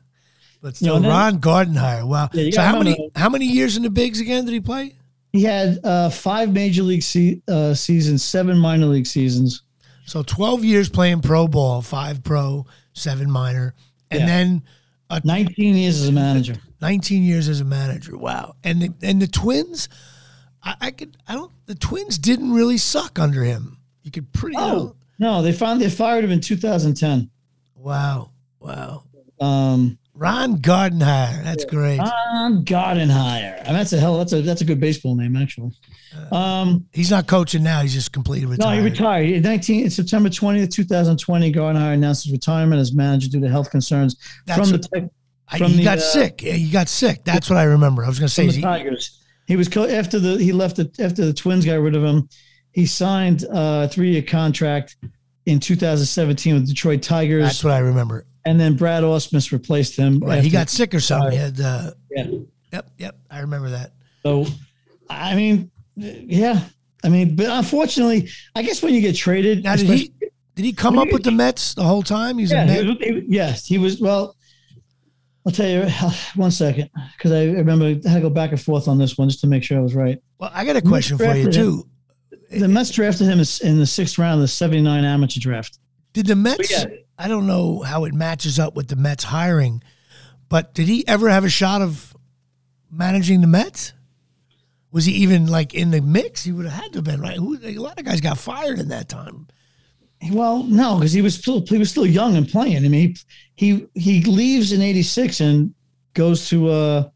But 0.61 0.75
still, 0.75 0.95
and 0.97 1.05
then- 1.05 1.11
Ron 1.11 1.39
Gardenhire. 1.39 2.05
Wow. 2.07 2.29
Yeah, 2.33 2.51
so 2.51 2.61
how 2.61 2.77
many 2.77 3.09
how 3.15 3.29
many 3.29 3.45
years 3.45 3.77
in 3.77 3.83
the 3.83 3.89
bigs 3.89 4.19
again 4.19 4.45
did 4.45 4.53
he 4.53 4.59
play? 4.59 4.95
he 5.31 5.43
had 5.43 5.79
uh, 5.83 6.09
five 6.09 6.51
major 6.51 6.81
league 6.81 7.03
se- 7.03 7.39
uh, 7.47 7.73
seasons, 7.75 8.23
seven 8.23 8.57
minor 8.57 8.87
league 8.87 9.05
seasons. 9.05 9.61
So 10.07 10.23
12 10.23 10.65
years 10.65 10.89
playing 10.89 11.21
pro 11.21 11.47
ball, 11.47 11.83
five 11.83 12.23
pro, 12.23 12.65
seven 12.93 13.29
minor, 13.29 13.75
and 14.09 14.21
Yeah. 14.21 14.25
then 14.25 14.63
19 15.23 15.75
years 15.75 16.01
as 16.01 16.07
a 16.07 16.11
manager. 16.11 16.55
19 16.81 17.21
years 17.21 17.47
as 17.47 17.61
a 17.61 17.65
manager. 17.65 18.17
Wow. 18.17 18.55
And 18.63 18.81
the, 18.81 18.93
and 19.03 19.21
the 19.21 19.27
Twins, 19.27 19.87
I, 20.63 20.75
I 20.81 20.91
could, 20.91 21.15
I 21.27 21.33
don't, 21.35 21.51
the 21.67 21.75
Twins 21.75 22.17
didn't 22.17 22.51
really 22.53 22.77
suck 22.79 23.19
under 23.19 23.43
him. 23.43 23.77
You 24.01 24.09
could 24.09 24.33
pretty, 24.33 24.55
you 24.57 24.61
know- 24.65 24.79
Oh 24.79 24.95
no, 25.19 25.41
they 25.43 25.51
found 25.51 25.79
they 25.79 25.89
fired 25.91 26.23
him 26.23 26.31
in 26.31 26.41
2010. 26.41 27.29
wow. 27.75 28.31
Wow. 28.59 29.03
Um, 29.39 29.99
Ron 30.19 30.57
Gardenhire. 30.57 31.43
That's 31.45 31.63
great. 31.63 31.97
Ron 31.99 32.65
Gardenhire. 32.65 33.61
I 33.61 33.67
mean, 33.67 33.73
that's 33.73 33.93
a 33.93 33.99
hell. 33.99 34.17
That's 34.17 34.33
a 34.33 34.41
that's 34.41 34.59
a 34.59 34.65
good 34.65 34.79
baseball 34.79 35.15
name, 35.15 35.38
actually. 35.38 35.71
Um, 36.31 36.85
He's 36.91 37.09
not 37.09 37.25
coaching 37.25 37.63
now. 37.63 37.81
He's 37.81 37.93
just 37.93 38.11
completely 38.11 38.45
no, 38.47 38.51
retired. 38.51 38.75
he 38.79 38.83
retired 38.83 39.29
in 39.29 39.43
19 39.43 39.83
in 39.85 39.89
September 39.89 40.27
20th, 40.29 40.71
2020. 40.71 41.53
Gardenhire 41.53 41.93
announced 41.93 42.25
his 42.25 42.33
retirement 42.33 42.81
as 42.81 42.93
manager 42.93 43.29
due 43.29 43.39
to 43.39 43.47
health 43.49 43.71
concerns 43.71 44.17
That's 44.45 44.59
from 44.69 44.79
the 44.81 44.88
what- 44.91 45.09
I- 45.51 45.57
from 45.57 45.71
he 45.71 45.77
the, 45.77 45.83
got 45.83 45.97
uh, 45.99 46.01
sick. 46.01 46.43
Yeah, 46.43 46.53
he 46.53 46.69
got 46.69 46.89
sick. 46.89 47.23
That's 47.23 47.49
what 47.49 47.57
I 47.57 47.63
remember. 47.63 48.03
I 48.03 48.07
was 48.09 48.19
going 48.19 48.27
to 48.27 48.33
say, 48.33 48.45
the 48.45 48.51
he, 48.51 48.61
Tigers. 48.61 49.23
He 49.47 49.55
was 49.55 49.67
co- 49.69 49.88
after 49.88 50.19
the 50.19 50.38
he 50.38 50.51
left 50.51 50.75
the, 50.75 50.91
after 50.99 51.25
the 51.25 51.33
Twins 51.33 51.65
got 51.65 51.75
rid 51.79 51.95
of 51.95 52.03
him. 52.03 52.27
He 52.71 52.85
signed 52.85 53.45
a 53.49 53.88
three 53.88 54.11
year 54.11 54.21
contract 54.21 54.95
in 55.50 55.60
2017 55.60 56.53
with 56.53 56.68
Detroit 56.68 57.01
Tigers, 57.01 57.44
that's 57.44 57.63
what 57.63 57.74
I 57.74 57.79
remember. 57.79 58.25
and 58.46 58.60
then 58.60 58.75
Brad 58.75 59.03
Ausmus 59.03 59.51
replaced 59.51 59.96
him. 59.98 60.20
Right. 60.20 60.44
He 60.44 60.50
got 60.50 60.70
sick 60.70 60.94
or 60.94 61.00
something. 61.00 61.32
He 61.32 61.38
had, 61.38 61.60
uh, 61.60 61.91
yeah. 62.12 62.27
yep, 62.72 62.91
yep. 62.98 63.18
I 63.29 63.39
remember 63.41 63.70
that. 63.70 63.91
So, 64.24 64.46
I 65.10 65.36
mean, 65.36 65.72
yeah. 65.96 66.62
I 67.03 67.10
mean, 67.10 67.36
but 67.36 67.48
unfortunately, 67.48 68.29
I 68.56 68.62
guess 68.62 68.82
when 68.84 68.94
you 68.94 69.01
get 69.01 69.15
traded, 69.15 69.63
Now, 69.63 69.75
did 69.75 69.88
he 69.88 70.14
did 70.55 70.66
he 70.66 70.74
come 70.74 71.00
up 71.00 71.12
with 71.12 71.24
the 71.24 71.31
Mets 71.31 71.74
the 71.74 71.83
whole 71.83 72.03
time? 72.03 72.38
He's 72.38 72.51
Yeah, 72.51 72.66
he 72.66 72.85
was, 72.85 72.98
he, 73.00 73.24
yes, 73.27 73.66
he 73.66 73.77
was. 73.77 74.01
Well, 74.01 74.35
I'll 75.46 75.53
tell 75.53 75.70
you 75.70 75.90
one 76.35 76.51
second 76.51 76.90
because 77.18 77.31
I 77.31 77.46
remember 77.46 77.85
I 77.85 78.09
had 78.09 78.16
to 78.16 78.22
go 78.22 78.29
back 78.29 78.51
and 78.51 78.62
forth 78.62 78.88
on 78.90 78.98
this 78.98 79.18
one 79.18 79.29
just 79.29 79.40
to 79.42 79.48
make 79.48 79.64
sure 79.64 79.77
I 79.77 79.81
was 79.81 79.96
right. 79.96 80.20
Well, 80.38 80.51
I 80.53 80.66
got 80.66 80.75
a 80.75 80.81
question 80.81 81.18
for 81.18 81.33
you 81.33 81.51
too. 81.51 81.88
The 82.50 82.68
Mets 82.68 82.92
drafted 82.92 83.27
him 83.27 83.40
in 83.40 83.79
the 83.79 83.85
sixth 83.85 84.18
round 84.18 84.35
of 84.35 84.42
the 84.42 84.48
'79 84.48 85.03
amateur 85.03 85.40
draft. 85.40 85.79
Did 86.14 86.27
the 86.27 86.35
Mets? 86.35 86.72
yeah. 86.72 86.85
I 87.18 87.27
don't 87.27 87.48
know 87.48 87.81
how 87.81 88.05
it 88.05 88.14
matches 88.14 88.59
up 88.59 88.75
with 88.75 88.88
the 88.88 88.96
Mets 88.96 89.25
hiring, 89.25 89.83
but 90.48 90.74
did 90.74 90.88
he 90.88 91.07
ever 91.07 91.29
have 91.29 91.44
a 91.44 91.50
shot 91.50 91.81
of 91.81 92.16
managing 92.90 93.42
the 93.42 93.48
Mets? 93.48 93.94
Was 94.92 95.05
he 95.05 95.14
even 95.14 95.48
like 95.48 95.74
in 95.74 95.92
the 95.92 96.01
mix? 96.01 96.44
He 96.44 96.51
would 96.51 96.66
have 96.66 96.81
had 96.81 96.94
to 96.94 96.98
have 96.98 97.03
been 97.03 97.22
right. 97.22 97.38
Who, 97.38 97.59
a 97.62 97.77
lot 97.77 98.00
of 98.00 98.05
guys 98.05 98.22
got 98.22 98.38
fired 98.38 98.79
in 98.79 98.88
that 98.88 99.07
time. 99.07 99.48
Well, 100.31 100.64
no, 100.64 100.96
because 100.96 101.14
he 101.14 101.22
was 101.22 101.35
still 101.35 101.66
he 101.66 101.77
was 101.77 101.92
still 101.92 102.05
young 102.05 102.35
and 102.35 102.48
playing. 102.48 102.83
I 102.83 102.90
mean, 102.90 102.92
he 102.92 103.16
he, 103.55 103.88
he 103.94 104.24
leaves 104.24 104.72
in 104.72 104.81
'86 104.81 105.40
and 105.42 105.74
goes 106.14 106.50
to 106.50 106.70
uh, 106.70 107.09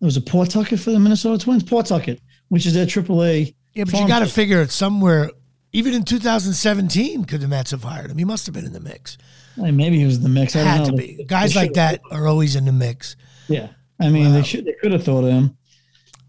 it 0.00 0.04
was 0.04 0.16
a 0.16 0.22
Pawtucket 0.22 0.80
for 0.80 0.90
the 0.90 0.98
Minnesota 0.98 1.42
Twins, 1.44 1.62
Pawtucket, 1.62 2.20
which 2.48 2.66
is 2.66 2.74
their 2.74 2.86
AAA. 2.86 3.54
Yeah, 3.74 3.84
but 3.84 3.94
you 3.94 4.06
got 4.08 4.20
to 4.20 4.26
figure 4.26 4.60
it 4.62 4.70
somewhere. 4.70 5.30
Even 5.72 5.92
in 5.94 6.04
2017, 6.04 7.24
could 7.24 7.40
the 7.40 7.48
Mets 7.48 7.72
have 7.72 7.82
hired 7.82 8.10
him? 8.10 8.18
He 8.18 8.24
must 8.24 8.46
have 8.46 8.54
been 8.54 8.64
in 8.64 8.72
the 8.72 8.78
mix. 8.80 9.18
Hey, 9.56 9.72
maybe 9.72 9.98
he 9.98 10.04
was 10.04 10.16
in 10.18 10.22
the 10.22 10.28
mix. 10.28 10.54
I 10.54 10.60
don't 10.60 10.68
Had 10.68 10.84
to 10.86 10.92
be. 10.92 11.16
They- 11.16 11.24
Guys 11.24 11.54
they 11.54 11.60
like 11.60 11.72
that 11.74 12.00
are 12.12 12.26
always 12.28 12.54
in 12.54 12.64
the 12.64 12.72
mix. 12.72 13.16
Yeah, 13.48 13.68
I 14.00 14.08
mean, 14.08 14.26
Wow. 14.26 14.32
they 14.34 14.42
should 14.44 14.64
they 14.64 14.74
could 14.80 14.92
have 14.92 15.02
thought 15.04 15.24
of 15.24 15.30
him. 15.30 15.56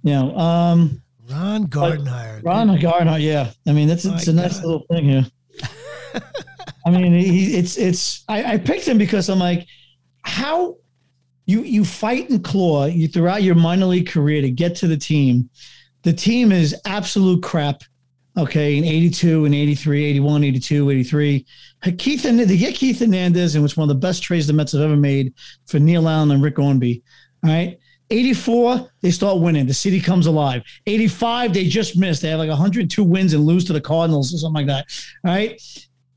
You 0.01 0.12
know, 0.13 0.38
um, 0.38 1.01
Ron 1.29 1.67
Gardenhire. 1.67 2.43
Ron 2.43 2.79
Garner. 2.79 3.17
Yeah, 3.19 3.51
I 3.67 3.73
mean, 3.73 3.88
that's 3.88 4.05
it's 4.05 4.27
a 4.27 4.34
nice 4.34 4.62
little 4.63 4.86
thing 4.91 5.05
here. 5.05 5.25
I 6.86 6.89
mean, 6.91 7.13
he, 7.13 7.55
it's 7.58 7.77
it's. 7.77 8.23
I, 8.27 8.53
I 8.53 8.58
picked 8.58 8.88
him 8.88 8.97
because 8.97 9.29
I'm 9.29 9.39
like, 9.39 9.67
how 10.23 10.77
you 11.45 11.62
you 11.62 11.86
fight 11.86 12.29
and 12.29 12.43
claw 12.43 12.86
you 12.86 13.08
throughout 13.08 13.43
your 13.43 13.55
minor 13.55 13.86
league 13.86 14.10
career 14.10 14.41
to 14.41 14.49
get 14.51 14.75
to 14.77 14.88
the 14.88 14.97
team. 14.97 15.49
The 16.06 16.13
team 16.13 16.52
is 16.52 16.76
absolute 16.86 17.41
crap. 17.41 17.82
Okay, 18.38 18.78
in 18.78 18.84
82 18.84 19.46
and 19.46 19.56
83, 19.56 20.06
81, 20.06 20.44
82, 20.44 20.91
83. 20.91 21.46
Keith 21.98 22.24
they 22.24 22.58
get 22.58 22.76
Keith 22.76 23.00
Hernandez, 23.00 23.56
and 23.56 23.63
which 23.63 23.76
one 23.76 23.89
of 23.89 23.96
the 23.96 24.00
best 24.00 24.22
trades 24.22 24.46
the 24.46 24.54
Mets 24.54 24.74
have 24.74 24.82
ever 24.82 24.96
made 24.96 25.34
for 25.65 25.80
Neil 25.80 26.08
Allen 26.08 26.30
and 26.32 26.44
Rick 26.44 26.58
Ownbey. 26.58 27.02
All 27.44 27.50
right. 27.50 27.80
84, 28.12 28.88
they 29.02 29.10
start 29.10 29.39
winning. 29.39 29.65
The 29.65 29.74
city 29.74 30.00
comes 30.00 30.28
alive. 30.28 30.62
85, 30.86 31.54
they 31.54 31.65
just 31.65 31.98
missed. 31.98 32.22
They 32.22 32.30
have 32.30 32.38
like 32.38 32.50
102 32.50 33.04
wins 33.04 33.34
and 33.34 33.46
lose 33.46 33.65
to 33.65 33.74
the 33.74 33.82
Cardinals 33.82 34.32
or 34.32 34.38
something 34.38 34.68
like 34.68 34.68
that. 34.68 34.86
All 35.26 35.34
right. 35.34 35.60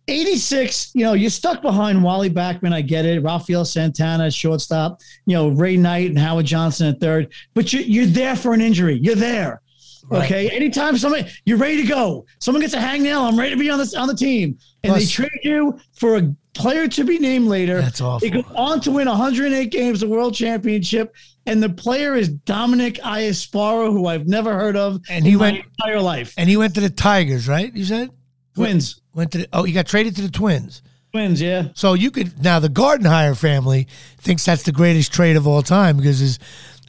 86, 0.07 0.91
you 0.95 1.05
know, 1.05 1.15
you're 1.15 1.31
stuck 1.31 1.63
behind 1.63 2.03
Wally 2.03 2.29
Backman. 2.29 2.75
I 2.75 2.83
get 2.83 3.07
it. 3.07 3.23
Rafael 3.23 3.65
Santana, 3.65 4.31
shortstop, 4.31 5.01
you 5.25 5.35
know, 5.35 5.49
Ray 5.49 5.79
Knight 5.79 6.11
and 6.11 6.19
Howard 6.19 6.47
Johnson 6.47 6.89
at 6.89 7.01
third. 7.01 7.33
But 7.55 7.73
you, 7.73 7.81
you're 7.81 8.07
there 8.07 8.37
for 8.37 8.53
an 8.53 8.61
injury. 8.61 8.99
You're 9.03 9.15
there. 9.15 9.63
Right. 10.11 10.25
Okay. 10.25 10.51
Anytime 10.51 10.97
somebody 10.97 11.29
you're 11.45 11.59
ready 11.59 11.83
to 11.83 11.87
go, 11.89 12.25
someone 12.41 12.63
gets 12.63 12.75
a 12.75 12.79
hangnail, 12.79 13.29
I'm 13.29 13.39
ready 13.39 13.51
to 13.51 13.57
be 13.61 13.69
on 13.71 13.79
this 13.79 13.95
on 13.95 14.09
the 14.09 14.15
team. 14.15 14.59
And 14.83 14.95
they 14.95 15.05
trade 15.05 15.29
you 15.43 15.79
for 15.95 16.17
a 16.17 16.35
player 16.55 16.89
to 16.89 17.05
be 17.05 17.19
named 17.19 17.47
later. 17.49 17.81
That's 17.81 18.01
awful. 18.01 18.21
They 18.29 18.31
go 18.31 18.45
on 18.57 18.81
to 18.83 18.91
win 18.91 19.07
108 19.09 19.71
games, 19.71 20.01
the 20.01 20.09
world 20.09 20.35
championship, 20.35 21.15
and 21.47 21.63
the 21.63 21.69
player 21.69 22.15
is 22.15 22.29
Dominic 22.29 22.95
Iasparo, 23.05 23.93
who 23.93 24.07
I've 24.07 24.27
never 24.27 24.55
heard 24.55 24.77
of 24.77 25.01
And 25.11 25.25
he 25.27 25.33
in 25.33 25.39
my 25.39 25.53
went- 25.53 25.65
entire 25.79 26.01
life. 26.01 26.35
And 26.39 26.49
he 26.49 26.57
went 26.57 26.75
to 26.77 26.81
the 26.81 26.91
Tigers, 26.91 27.47
right? 27.49 27.75
You 27.75 27.85
said 27.85 28.11
Twins, 28.55 29.01
went 29.15 29.33
to. 29.33 29.39
The, 29.39 29.49
oh, 29.53 29.63
he 29.65 29.73
got 29.73 29.87
traded 29.87 30.17
to 30.17 30.23
the 30.23 30.31
Twins. 30.31 30.83
twins, 31.13 31.41
yeah. 31.41 31.69
So 31.75 31.95
you 31.95 32.11
could 32.11 32.43
now 32.43 32.59
the 32.61 32.69
Gardenhire 32.69 33.37
family 33.39 33.87
thinks 34.19 34.45
that's 34.45 34.63
the 34.65 34.73
greatest 34.73 35.13
trade 35.13 35.37
of 35.37 35.47
all 35.47 35.63
time 35.63 35.97
because 35.97 36.19
his 36.19 36.39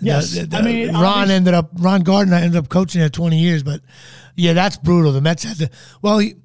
Yes. 0.01 0.31
the- 0.31 0.45
the- 0.45 0.57
I 0.57 0.61
mean, 0.61 0.93
Ron 0.93 1.29
ended 1.31 1.53
up 1.53 1.71
Ron 1.75 2.01
Gardner 2.01 2.35
ended 2.35 2.55
up 2.57 2.69
coaching 2.69 2.99
there 3.01 3.09
twenty 3.09 3.39
years, 3.39 3.63
but 3.63 3.81
yeah, 4.35 4.53
that's 4.53 4.77
brutal. 4.77 5.11
The 5.11 5.21
Mets 5.21 5.43
had 5.43 5.57
to. 5.57 5.69
Well, 6.01 6.19
he, 6.19 6.35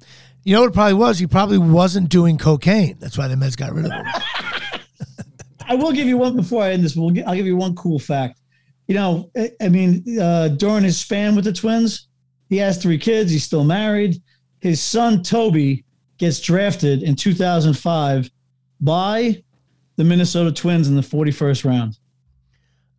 you 0.43 0.53
know 0.53 0.61
what 0.61 0.71
it 0.71 0.73
probably 0.73 0.93
was? 0.95 1.17
He 1.19 1.27
probably 1.27 1.57
wasn't 1.57 2.09
doing 2.09 2.37
cocaine. 2.37 2.97
That's 2.99 3.17
why 3.17 3.27
the 3.27 3.37
Mets 3.37 3.55
got 3.55 3.73
rid 3.73 3.85
of 3.85 3.91
him. 3.91 4.05
I 5.67 5.75
will 5.75 5.91
give 5.91 6.07
you 6.07 6.17
one 6.17 6.35
before 6.35 6.63
I 6.63 6.71
end 6.71 6.83
this. 6.83 6.95
We'll 6.95 7.09
gi- 7.11 7.23
I'll 7.23 7.35
give 7.35 7.45
you 7.47 7.55
one 7.55 7.73
cool 7.75 7.97
fact. 7.99 8.39
You 8.87 8.93
know, 8.95 9.31
I, 9.35 9.51
I 9.61 9.69
mean, 9.69 10.03
uh, 10.21 10.49
during 10.49 10.83
his 10.83 10.99
span 10.99 11.35
with 11.35 11.45
the 11.45 11.53
Twins, 11.53 12.07
he 12.49 12.57
has 12.57 12.77
three 12.81 12.99
kids. 12.99 13.31
He's 13.31 13.43
still 13.43 13.63
married. 13.63 14.21
His 14.59 14.81
son 14.83 15.23
Toby 15.23 15.83
gets 16.19 16.39
drafted 16.39 17.01
in 17.01 17.15
2005 17.15 18.29
by 18.81 19.41
the 19.95 20.03
Minnesota 20.03 20.51
Twins 20.51 20.87
in 20.87 20.95
the 20.95 21.01
41st 21.01 21.65
round. 21.65 21.97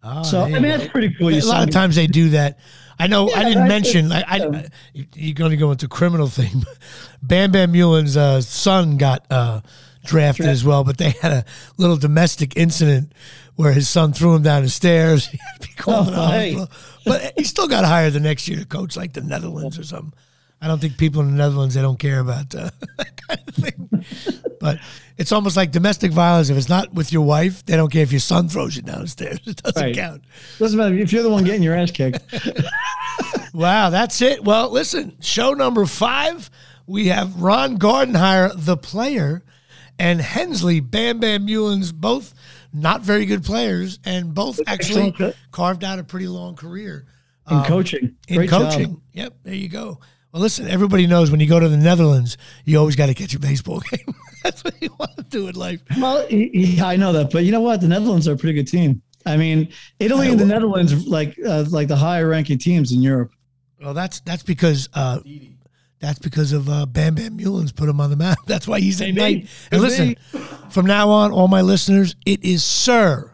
Oh, 0.09 0.23
So 0.23 0.43
I 0.43 0.49
mean, 0.51 0.63
go. 0.63 0.69
that's 0.79 0.89
pretty 0.89 1.15
cool. 1.15 1.29
a 1.29 1.41
lot 1.41 1.65
of 1.67 1.71
times 1.71 1.97
they 1.97 2.07
do 2.07 2.31
that. 2.31 2.59
I 2.99 3.09
know. 3.09 3.29
I 3.31 3.45
didn't 3.45 3.69
mention. 3.69 4.11
I, 4.13 4.25
I, 4.27 4.37
Yeah. 4.37 4.69
you're 5.15 5.35
going 5.35 5.51
to 5.51 5.57
go 5.57 5.71
into 5.71 5.87
criminal 5.89 6.29
thing. 6.29 6.63
Bam 7.23 7.51
Bam 7.53 7.73
Meulens' 7.73 8.17
uh, 8.17 8.41
son 8.41 8.97
got 8.97 9.27
uh, 9.31 9.61
drafted 10.05 10.47
as 10.47 10.65
well, 10.65 10.83
but 10.85 10.97
they 10.97 11.11
had 11.11 11.33
a 11.33 11.45
little 11.77 11.97
domestic 11.97 12.57
incident 12.57 13.13
where 13.57 13.73
his 13.73 13.89
son 13.89 14.13
threw 14.13 14.35
him 14.35 14.43
down 14.43 14.63
the 14.63 14.69
stairs. 14.71 15.27
He 15.27 15.39
had 15.39 15.61
to 15.63 15.69
be 15.69 15.75
called 15.75 16.09
Oh, 16.11 16.29
hey. 16.29 16.57
But 17.05 17.33
he 17.37 17.45
still 17.45 17.69
got 17.69 17.85
hired 17.85 18.13
the 18.15 18.21
next 18.21 18.49
year 18.49 18.59
to 18.61 18.65
coach 18.67 18.97
like 18.97 19.13
the 19.13 19.21
Netherlands 19.23 19.79
or 19.79 19.83
something. 19.85 20.13
I 20.61 20.69
don't 20.69 20.81
think 20.81 20.97
people 20.97 21.21
in 21.21 21.31
the 21.31 21.37
Netherlands 21.37 21.75
they 21.75 21.83
don't 21.83 21.99
care 21.99 22.21
about 22.21 22.55
uh, 22.55 22.71
that 22.99 23.17
kind 23.29 23.41
of 23.47 23.55
thing. 23.55 24.05
But 24.61 24.79
it's 25.17 25.33
almost 25.33 25.57
like 25.57 25.71
domestic 25.73 26.13
violence. 26.13 26.49
If 26.51 26.57
it's 26.57 26.69
not 26.69 26.93
with 26.95 27.13
your 27.13 27.23
wife, 27.23 27.65
they 27.65 27.77
don't 27.77 27.91
care 27.93 28.03
if 28.03 28.13
your 28.13 28.21
son 28.21 28.49
throws 28.49 28.77
you 28.77 28.83
down 28.83 29.03
the 29.03 29.09
stairs. 29.09 29.41
It 29.47 29.63
doesn't 29.63 29.83
Right. 29.83 29.95
count. 29.95 30.23
Doesn't 30.59 30.79
matter 30.79 30.95
if 30.97 31.13
you're 31.13 31.23
the 31.23 31.31
one 31.31 31.45
getting 31.45 31.63
your 31.63 31.75
ass 31.75 31.91
kicked. 31.91 32.21
Wow, 33.55 33.89
that's 33.89 34.21
it. 34.21 34.45
Well, 34.45 34.71
listen, 34.71 35.17
show 35.21 35.55
number 35.55 35.87
five, 35.87 36.51
we 36.87 37.07
have 37.07 37.41
Ron 37.41 37.79
Gardenhire, 37.79 38.53
the 38.55 38.77
player, 38.77 39.43
and 39.99 40.21
Hensley, 40.21 40.81
Bam 40.81 41.21
Bam 41.21 41.47
Meulens, 41.47 41.95
both 41.95 42.35
not 42.75 43.01
very 43.01 43.25
good 43.25 43.45
players, 43.45 43.99
and 44.05 44.35
both 44.35 44.61
actually 44.67 45.15
carved 45.53 45.85
out 45.85 45.99
a 45.99 46.05
pretty 46.05 46.29
long 46.29 46.55
career 46.55 47.07
In 47.51 47.57
um, 47.57 47.65
coaching. 47.65 48.17
in 48.29 48.37
Great 48.37 48.51
coaching. 48.51 48.87
Job. 48.95 49.01
Yep, 49.15 49.35
there 49.45 49.55
you 49.55 49.69
go. 49.71 50.01
Well, 50.37 50.43
listen, 50.43 50.69
everybody 50.69 51.07
knows 51.07 51.31
when 51.31 51.41
you 51.41 51.47
go 51.47 51.59
to 51.59 51.67
the 51.67 51.79
Netherlands, 51.79 52.37
you 52.67 52.79
always 52.79 52.95
got 52.95 53.07
to 53.07 53.15
catch 53.15 53.35
a 53.35 53.39
baseball 53.39 53.81
game. 53.91 54.15
That's 54.45 54.63
what 54.63 54.75
you 54.83 54.95
want 54.99 55.17
to 55.17 55.23
do 55.23 55.49
in 55.49 55.55
life. 55.55 55.81
Well, 55.99 56.31
yeah, 56.31 56.85
I 56.85 56.97
know 56.97 57.15
that, 57.15 57.31
but 57.31 57.45
you 57.45 57.53
know 57.53 57.63
what? 57.63 57.81
The 57.81 57.89
Netherlands 57.89 58.29
are 58.29 58.35
a 58.35 58.37
pretty 58.37 58.53
good 58.53 58.69
team. 58.69 59.01
I 59.25 59.39
mean, 59.39 59.73
Italy 59.99 60.29
and 60.29 60.39
the 60.39 60.45
Netherlands, 60.45 61.07
like 61.07 61.39
uh, 61.43 61.65
like 61.71 61.89
the 61.89 61.97
higher 61.97 62.29
ranking 62.29 62.59
teams 62.59 62.93
in 62.93 63.01
Europe. 63.01 63.33
Well, 63.81 63.95
that's 63.95 64.21
that's 64.21 64.43
because 64.43 64.91
uh, 64.93 65.21
that's 66.01 66.19
because 66.19 66.53
of 66.53 66.69
uh, 66.69 66.85
Bam 66.85 67.15
Bam 67.15 67.39
Meulens 67.39 67.75
put 67.75 67.89
him 67.89 67.99
on 67.99 68.11
the 68.11 68.17
map. 68.17 68.37
That's 68.47 68.69
why 68.69 68.81
he's 68.81 69.01
at 69.01 69.15
night. 69.15 69.49
And 69.73 69.81
listen, 69.81 70.17
from 70.69 70.85
now 70.85 71.09
on, 71.09 71.33
all 71.33 71.49
my 71.49 71.63
listeners, 71.63 72.15
it 72.27 72.45
is 72.45 72.63
Sir 72.63 73.33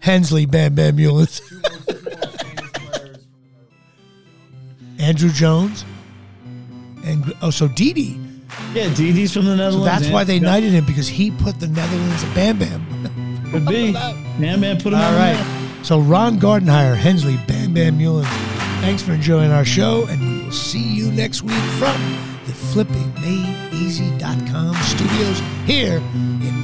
Hensley 0.00 0.44
Bam 0.44 0.74
Bam 0.74 0.98
Meulens, 0.98 1.40
Two 1.48 1.54
most, 1.56 1.88
two 1.88 2.04
most 2.04 2.42
famous 2.42 2.72
players 2.72 3.24
from 3.24 3.32
the 3.32 3.48
Netherlands. 3.48 3.72
Andruw 4.98 5.32
Jones, 5.32 5.86
and 7.04 7.32
oh, 7.42 7.50
so 7.50 7.68
Didi. 7.68 8.18
Yeah, 8.74 8.92
Didi's 8.94 9.32
from 9.32 9.44
the 9.44 9.52
So 9.52 9.56
Netherlands. 9.56 9.84
that's 9.86 10.04
and- 10.06 10.12
why 10.14 10.24
they 10.24 10.40
knighted 10.40 10.72
him 10.72 10.84
because 10.84 11.06
he 11.08 11.30
put 11.30 11.60
the 11.60 11.68
Netherlands 11.68 12.24
Bam 12.34 12.58
Bam. 12.58 12.84
Could 13.50 13.66
be. 13.66 13.92
Bam 14.40 14.60
Bam 14.60 14.76
put 14.78 14.92
him 14.92 14.98
All 15.00 15.12
right. 15.12 15.34
map. 15.34 15.46
So 15.84 15.98
Ron 16.00 16.38
Gardenhire, 16.38 16.96
Hensley, 16.96 17.36
Bam 17.46 17.72
Bam 17.74 17.96
Mullen. 17.98 18.24
Thanks 18.82 19.02
for 19.02 19.12
enjoying 19.12 19.50
our 19.50 19.64
show, 19.64 20.06
and 20.06 20.20
we 20.20 20.42
will 20.44 20.52
see 20.52 20.82
you 20.82 21.10
next 21.12 21.42
week 21.42 21.54
from 21.78 21.96
the 22.46 22.52
FlippingMadeEasy.com 22.52 24.74
studios 24.76 25.40
here 25.66 25.96
in. 25.98 26.59